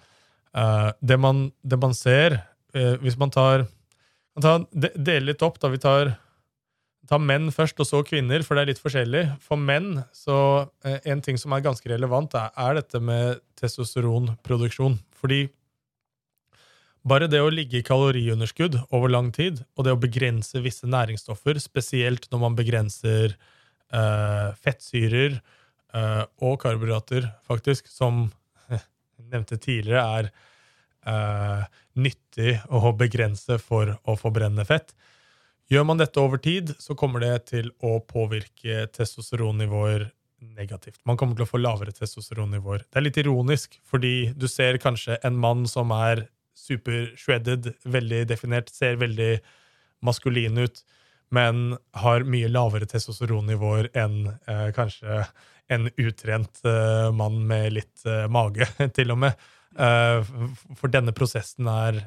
[1.01, 2.39] det, man, det, man, ser
[3.03, 3.67] Hvis man tar,
[4.37, 4.65] man tar
[4.97, 6.15] Deler litt opp, da vi tar
[7.09, 9.25] ta menn først, og så kvinner, for det er litt forskjellig.
[9.45, 10.39] For menn, så
[10.85, 14.99] eh, En ting som er ganske relevant, er, er dette med testosteronproduksjon.
[15.19, 15.47] Fordi
[17.09, 21.61] bare det å ligge i kaloriunderskudd over lang tid, og det å begrense visse næringsstoffer,
[21.63, 28.27] spesielt når man begrenser eh, fettsyrer eh, og karbohydrater, faktisk, som
[28.73, 28.83] jeg
[29.31, 30.31] nevnte tidligere, er
[31.09, 31.63] eh,
[31.97, 34.93] nyttig å begrense for å forbrenne fett,
[35.69, 40.07] Gjør man dette over tid, så kommer det til å påvirke testosteronnivåer
[40.57, 41.01] negativt.
[41.05, 42.87] Man kommer til å få lavere testosteronnivåer.
[42.89, 46.25] Det er litt ironisk, fordi du ser kanskje en mann som er
[46.57, 49.35] super-shredded, veldig definert, ser veldig
[50.05, 50.81] maskulin ut,
[51.35, 55.27] men har mye lavere testosteronnivåer enn eh, kanskje
[55.69, 59.49] en utrent eh, mann med litt eh, mage, til og med.
[59.77, 60.33] Eh,
[60.81, 62.01] for denne prosessen er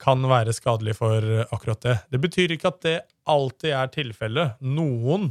[0.00, 1.96] kan være skadelig for akkurat det.
[2.12, 2.98] Det betyr ikke at det
[3.28, 4.60] alltid er tilfellet.
[4.64, 5.30] Noen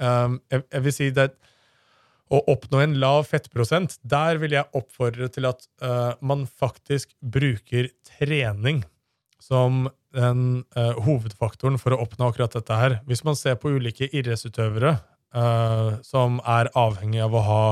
[0.00, 1.30] um, jeg, vil si det
[2.30, 7.90] å oppnå en lav fettprosent, der vil jeg oppfordre til at uh, man faktisk bruker
[8.06, 8.84] trening
[9.42, 12.98] som den uh, hovedfaktoren for å oppnå akkurat dette her.
[13.08, 14.98] Hvis man ser på ulike idrettsutøvere
[15.34, 17.64] uh, som er avhengig av å ha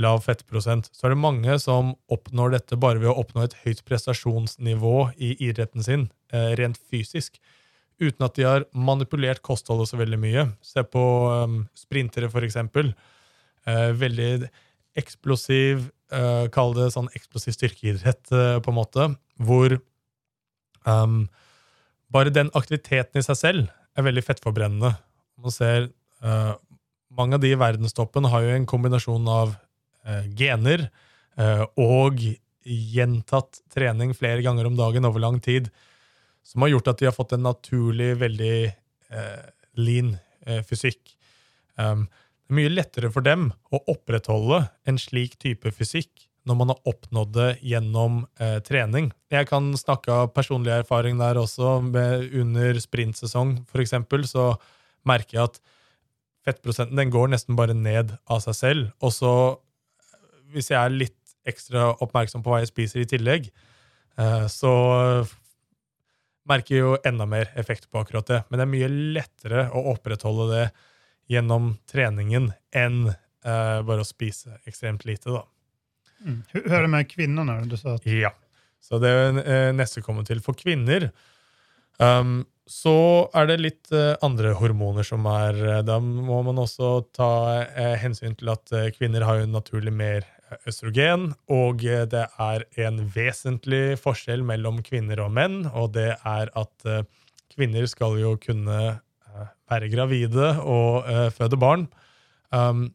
[0.00, 3.82] lav fettprosent, så er det mange som oppnår dette bare ved å oppnå et høyt
[3.88, 7.40] prestasjonsnivå i idretten sin, eh, rent fysisk,
[8.00, 10.44] uten at de har manipulert kostholdet så veldig mye.
[10.60, 12.92] Se på um, sprintere, for eksempel.
[13.66, 14.50] Eh, veldig
[15.00, 19.08] eksplosiv, eh, kall det sånn eksplosiv styrkeidrett, eh, på en måte,
[19.40, 19.78] hvor
[20.84, 21.24] um,
[22.12, 24.92] bare den aktiviteten i seg selv er veldig fettforbrennende.
[25.40, 25.88] Man ser
[26.20, 26.52] uh,
[27.16, 29.65] mange av de i verdenstoppen har jo en kombinasjon av Eh,
[30.38, 30.88] gener
[31.38, 32.22] eh, og
[32.66, 35.70] gjentatt trening flere ganger om dagen over lang tid,
[36.46, 39.44] som har gjort at de har fått en naturlig, veldig eh,
[39.78, 40.16] lean
[40.66, 41.16] fysikk.
[41.74, 42.04] Um,
[42.46, 46.86] det er mye lettere for dem å opprettholde en slik type fysikk når man har
[46.86, 49.10] oppnådd det gjennom eh, trening.
[49.34, 51.80] Jeg kan snakke av personlig erfaring der også.
[51.82, 53.96] Med, under sprintsesong, f.eks.,
[54.30, 54.52] så
[55.06, 55.58] merker jeg at
[56.46, 58.92] fettprosenten den går nesten bare ned av seg selv.
[59.02, 59.32] Og så
[60.54, 61.16] hvis jeg er litt
[61.46, 63.50] ekstra oppmerksom på hva jeg spiser i tillegg,
[64.18, 64.72] eh, så
[66.46, 68.40] merker jeg jo enda mer effekt på akkurat det.
[68.48, 70.64] Men det er mye lettere å opprettholde det
[71.32, 75.44] gjennom treningen enn eh, bare å spise ekstremt lite, da.
[76.26, 76.42] Mm.
[76.54, 77.60] Hur er med kvinnene?
[77.68, 78.06] Du sa at...
[78.08, 78.32] Ja.
[78.82, 80.38] Så det er eh, neste kommer til.
[80.44, 81.08] For kvinner
[81.98, 83.90] um, så er det litt
[84.26, 87.28] andre hormoner som er Da må man også ta
[88.02, 90.26] hensyn til at kvinner har jo naturlig mer
[90.68, 96.86] østrogen, og det er en vesentlig forskjell mellom kvinner og menn, og det er at
[96.86, 97.02] eh,
[97.54, 101.88] kvinner skal jo kunne eh, være gravide og eh, føde barn.
[102.54, 102.88] Um,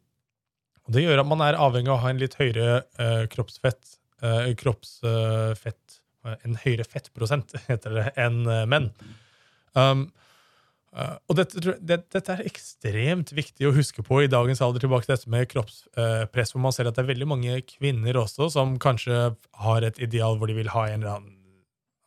[0.91, 2.81] det gjør at man er avhengig av å ha en litt høyere
[3.31, 3.97] kroppsfett,
[4.59, 5.99] kroppsfett
[6.31, 8.89] en høyere fettprosent heter det, enn menn.
[9.77, 10.07] Um,
[10.97, 15.07] uh, og dette, det, dette er ekstremt viktig å huske på i dagens alder, tilbake
[15.07, 18.77] til dette med kroppspress, hvor man ser at det er veldig mange kvinner også som
[18.81, 19.31] kanskje
[19.65, 21.37] har et ideal hvor de vil ha en eller annen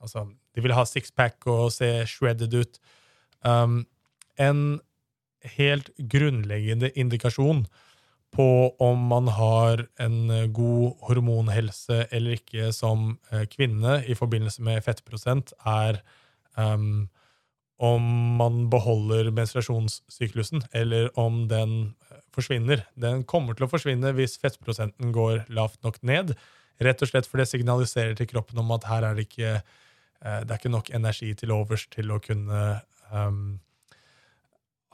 [0.05, 2.75] Altså, de vil ha sixpack og se shredded ut.
[3.41, 3.87] Um,
[4.37, 4.59] en
[5.57, 7.65] helt grunnleggende indikasjon
[8.35, 14.65] på om man har en eh, god hormonhelse eller ikke som eh, kvinne i forbindelse
[14.67, 16.01] med fettprosent, er
[16.59, 17.07] um,
[17.85, 18.05] om
[18.39, 21.77] man beholder menstruasjonssyklusen, eller om den
[22.11, 22.85] eh, forsvinner.
[23.01, 26.35] Den kommer til å forsvinne hvis fettprosenten går lavt nok ned,
[26.83, 30.41] rett og slett fordi det signaliserer til kroppen om at her er det ikke, eh,
[30.43, 32.65] det er ikke nok energi til overs til å kunne
[33.13, 33.61] um,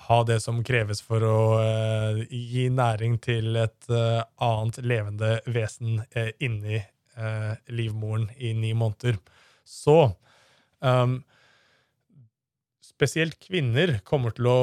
[0.09, 6.01] ha det som kreves for å uh, gi næring til et uh, annet levende vesen
[6.17, 6.83] uh, inni
[7.69, 9.19] livmoren i ni måneder.
[9.67, 10.15] Så
[10.81, 11.19] um,
[13.01, 14.61] spesielt kvinner kommer til å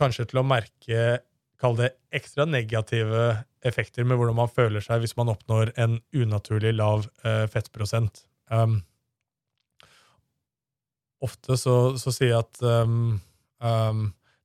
[0.00, 1.20] kanskje til å merke
[1.56, 3.30] Kall det ekstra negative
[3.64, 8.26] effekter med hvordan man føler seg hvis man oppnår en unaturlig lav eh, fettprosent.
[8.52, 8.82] Um,
[11.24, 13.16] ofte så, så sier jeg at um,
[13.64, 14.02] um,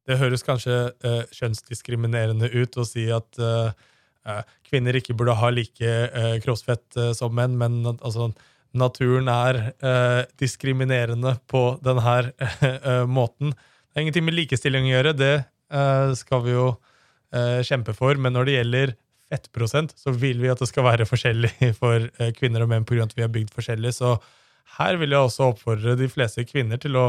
[0.07, 3.75] det høres kanskje uh, kjønnsdiskriminerende ut å si at uh,
[4.71, 10.21] kvinner ikke burde ha like uh, kroppsfett som menn, men altså, altså, naturen er eh,
[10.39, 12.15] diskriminerende på denne
[12.61, 13.51] eh, måten.
[13.51, 16.67] Det har ingenting med likestilling å gjøre, det eh, skal vi jo
[17.35, 18.15] eh, kjempe for.
[18.15, 18.93] Men når det gjelder
[19.31, 23.07] fettprosent, så vil vi at det skal være forskjellig for eh, kvinner og menn pga.
[23.07, 23.93] at vi er bygd forskjellig.
[23.97, 24.15] Så
[24.77, 27.07] her vil jeg også oppfordre de fleste kvinner til å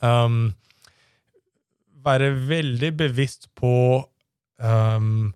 [0.00, 0.54] um,
[2.06, 3.72] være veldig bevisst på
[4.62, 5.34] um,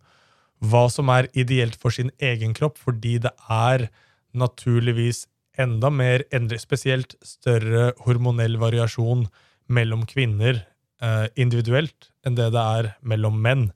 [0.60, 3.90] hva som er ideelt for sin egen kropp, fordi det er
[4.32, 5.26] naturligvis
[5.60, 9.26] enda mer endre, spesielt større hormonell variasjon
[9.70, 10.64] mellom kvinner
[11.02, 13.70] eh, individuelt enn det det er mellom menn.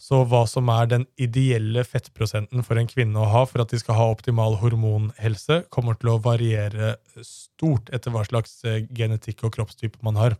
[0.00, 3.80] Så hva som er den ideelle fettprosenten for en kvinne å ha for at de
[3.82, 9.52] skal ha optimal hormonhelse, kommer til å variere stort etter hva slags eh, genetikk og
[9.58, 10.38] kroppstype man har.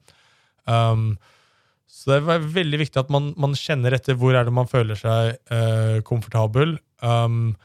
[0.65, 1.19] Um,
[1.91, 4.97] så det er veldig viktig at man, man kjenner etter hvor er det man føler
[4.97, 6.79] seg eh, komfortabel.
[7.05, 7.59] Um,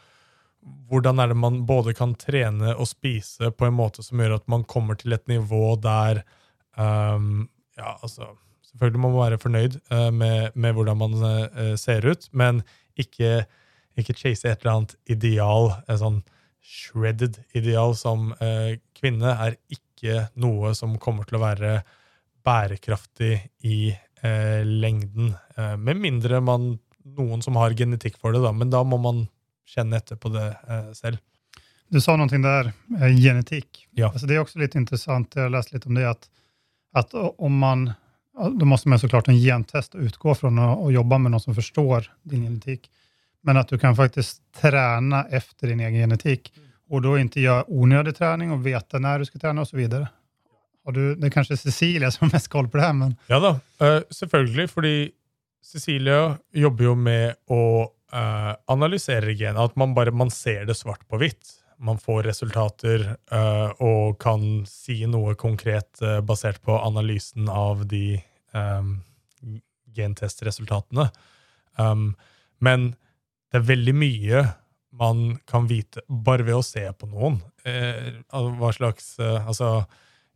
[0.89, 4.47] hvordan er det man både kan trene og spise på en måte som gjør at
[4.51, 6.24] man kommer til et nivå der
[6.78, 8.32] um, Ja, altså
[8.76, 12.59] Selvfølgelig må man være fornøyd uh, med, med hvordan man uh, ser ut, men
[12.99, 13.45] ikke,
[13.95, 16.18] ikke chase et eller annet ideal, et sånn
[16.59, 21.78] shredded ideal som uh, kvinne, er ikke noe som kommer til å være
[22.43, 23.95] bærekraftig i
[24.66, 25.32] lengden.
[25.82, 26.68] Med mindre man
[27.18, 29.24] noen som har genetikk for det, da, men da må man
[29.66, 31.18] känna etter på det eh, selv.
[31.89, 33.88] Du sa noe der, eh, genetik.
[33.91, 34.09] Ja.
[34.11, 36.28] Altså, det er også litt interessant, jeg har lest litt om det, at,
[36.97, 37.93] at om man,
[38.36, 41.55] Da må man såklart en gentest å utgå fra og jobbe jobba med noen som
[41.55, 42.89] forstår din genetikk,
[43.45, 46.51] Men at du kan faktisk trene efter din egen genetikk,
[46.89, 49.70] og da ikke gjøre unødig trening og vite når du skal trene, osv.
[49.70, 50.07] så vidare.
[50.91, 53.55] Du, det er kanskje Cecilia som har mest koll på det her, men Ja da,
[53.82, 55.11] uh, selvfølgelig, fordi
[55.63, 57.61] Cecilia jobber jo med å
[58.16, 59.59] eh, analysere gen.
[59.59, 61.53] At man bare man ser det svart på hvitt.
[61.78, 63.01] Man får resultater
[63.34, 68.16] uh, og kan si noe konkret uh, basert på analysen av de
[68.55, 69.01] um,
[69.91, 71.09] gentestresultatene.
[71.76, 72.13] Um,
[72.63, 72.93] men
[73.51, 74.45] det er veldig mye
[74.95, 77.41] man kan vite bare ved å se på noen.
[78.32, 79.82] Hva slags Altså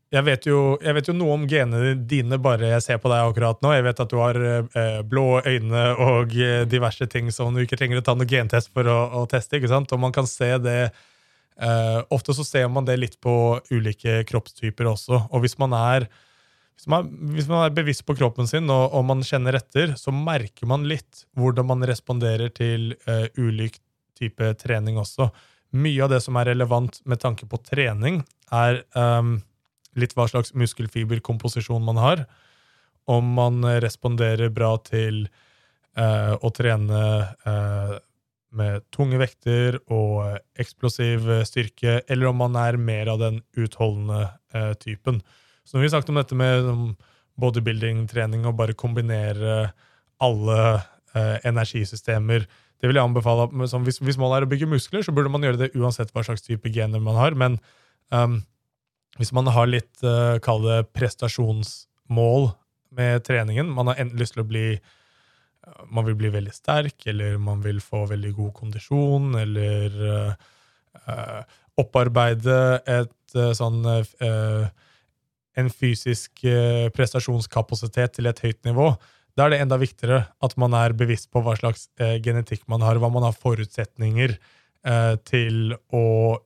[0.09, 3.27] jeg vet, jo, jeg vet jo noe om genene dine bare jeg ser på deg
[3.29, 3.75] akkurat nå.
[3.75, 7.77] Jeg vet at du har eh, blå øyne og eh, diverse ting som du ikke
[7.77, 9.59] trenger å ta noe gentest for å, å teste.
[9.59, 9.93] ikke sant?
[9.93, 13.33] Og man kan se det eh, Ofte så ser man det litt på
[13.69, 15.19] ulike kroppstyper også.
[15.29, 16.07] Og hvis man er,
[16.79, 20.15] hvis man, hvis man er bevisst på kroppen sin og, og man kjenner etter, så
[20.15, 23.77] merker man litt hvordan man responderer til eh, ulik
[24.17, 25.29] type trening også.
[25.77, 29.35] Mye av det som er relevant med tanke på trening, er ehm,
[29.97, 32.25] litt hva slags muskelfiberkomposisjon man har.
[33.09, 35.23] Om man responderer bra til
[35.97, 37.01] eh, å trene
[37.49, 37.95] eh,
[38.59, 43.41] med tunge vekter og eh, eksplosiv eh, styrke, eller om man er mer av den
[43.57, 45.21] utholdende eh, typen.
[45.65, 46.71] Så når vi snakket om dette med
[47.39, 49.69] bodybuilding-trening og bare kombinere
[50.21, 50.61] alle
[51.15, 52.45] eh, energisystemer
[52.79, 53.49] det vil jeg anbefale.
[53.83, 56.45] hvis, hvis målet er å bygge muskler, så burde man gjøre det uansett hva slags
[56.45, 57.35] type gener man har.
[57.35, 57.57] Men
[58.15, 58.39] um,
[59.19, 62.49] hvis man har litt, uh, kall det prestasjonsmål
[62.97, 67.03] med treningen, man har enten lyst til å bli uh, man vil bli veldig sterk,
[67.11, 71.41] eller man vil få veldig god kondisjon, eller uh,
[71.79, 74.69] opparbeide et uh, sånn uh,
[75.59, 78.91] en fysisk eh, prestasjonskapasitet til et høyt nivå,
[79.37, 82.83] da er det enda viktigere at man er bevisst på hva slags eh, genetikk man
[82.85, 84.39] har, hva man har forutsetninger eh,
[85.27, 86.03] til å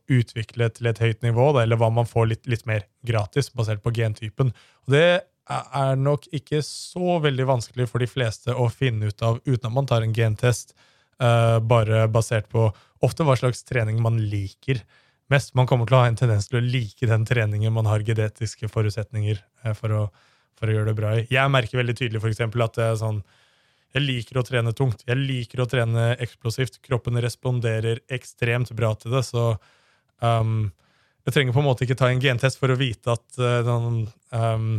[0.10, 3.94] utvikle til et høyt nivå, eller hva man får litt, litt, mer gratis, basert på
[3.94, 4.50] gentypen.
[4.88, 9.38] Og det er nok ikke så veldig vanskelig for de fleste å finne ut av
[9.46, 10.74] uten at man tar en gentest,
[11.22, 12.72] uh, bare basert på
[13.06, 14.82] ofte hva slags trening man liker
[15.30, 15.54] mest.
[15.54, 18.72] Man kommer til å ha en tendens til å like den treningen man har genetiske
[18.72, 20.06] forutsetninger uh, for å
[20.60, 21.26] for å gjøre det bra i.
[21.34, 23.20] Jeg merker veldig tydelig for eksempel, at det er sånn,
[23.94, 25.03] jeg liker å trene tungt.
[25.06, 26.80] Jeg liker å trene eksplosivt.
[26.86, 29.22] Kroppen responderer ekstremt bra til det.
[29.28, 29.52] Så
[30.24, 30.72] um,
[31.28, 33.70] jeg trenger på en måte ikke ta en gentest for å vite at uh,
[34.34, 34.72] um,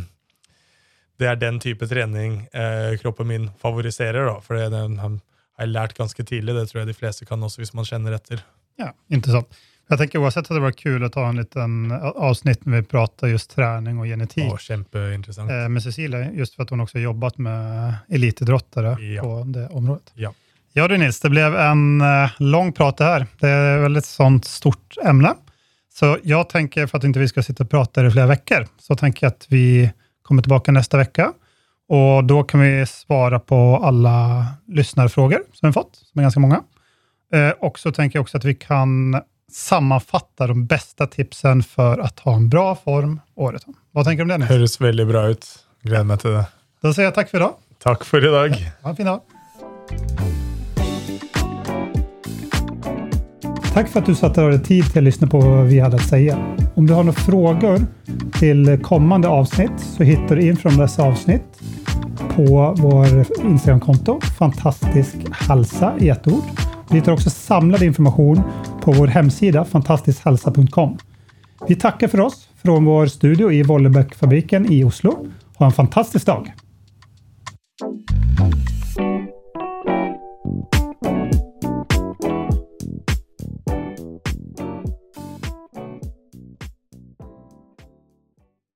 [1.22, 4.26] det er den type trening uh, kroppen min favoriserer.
[4.32, 4.40] Da.
[4.42, 5.14] For det har
[5.62, 6.56] jeg lært ganske tidlig.
[6.58, 8.42] Det tror jeg de fleste kan også, hvis man kjenner etter.
[8.82, 9.54] Ja, interessant.
[9.84, 13.32] Jeg tenker Uansett at det var kult å ta en liten avsnitt når vi prater
[13.34, 15.52] just trening og genetikk Ja, kjempeinteressant.
[15.52, 19.20] Eh, med Cecilie, just for at hun også har jobbet med elitidrottere ja.
[19.20, 20.14] på det området.
[20.20, 20.32] Ja.
[20.72, 23.26] ja du Nils, det ble en uh, lang prat det her.
[23.42, 25.34] Det et veldig sånt stort emne.
[25.94, 28.96] Så jeg tenker, for at ikke vi skal sitte og prate i flere uker, så
[28.98, 29.66] tenker jeg at vi
[30.24, 31.28] kommer tilbake neste uke.
[31.92, 34.14] Og da kan vi svare på alle
[34.72, 36.64] lyssnarfrågor som vi har fått, som er ganske mange.
[37.34, 39.20] Eh, og så tenker jeg også at vi kan
[39.54, 43.74] sammanfatta de bästa tipsen för att ha en bra form året om.
[43.92, 44.46] Vad tänker du om det?
[44.46, 45.46] Det Høres veldig bra ut.
[45.84, 46.44] Gleder meg til det.
[46.82, 47.54] Da sier jeg takk for i dag.
[47.84, 48.56] Takk for i dag.
[48.82, 49.20] Ha en fin dag.
[53.74, 56.08] Tack för att du satte dig tid till att lyssna på vad vi hade att
[56.08, 56.56] säga.
[56.74, 57.86] Om du har några frågor
[58.38, 61.60] till kommande avsnitt så hittar du in från dessa avsnitt
[62.36, 63.06] på vår
[63.44, 66.44] Instagramkonto, fantastisk halsa i ett ord.
[66.88, 68.42] Vi hittar också samlad information
[68.84, 70.98] på vår hemsida fantastiskhälsa.com.
[71.68, 75.26] Vi tackar för oss från vår studio i Vollebækfabriken i Oslo.
[75.56, 76.63] Ha en fantastisk dag!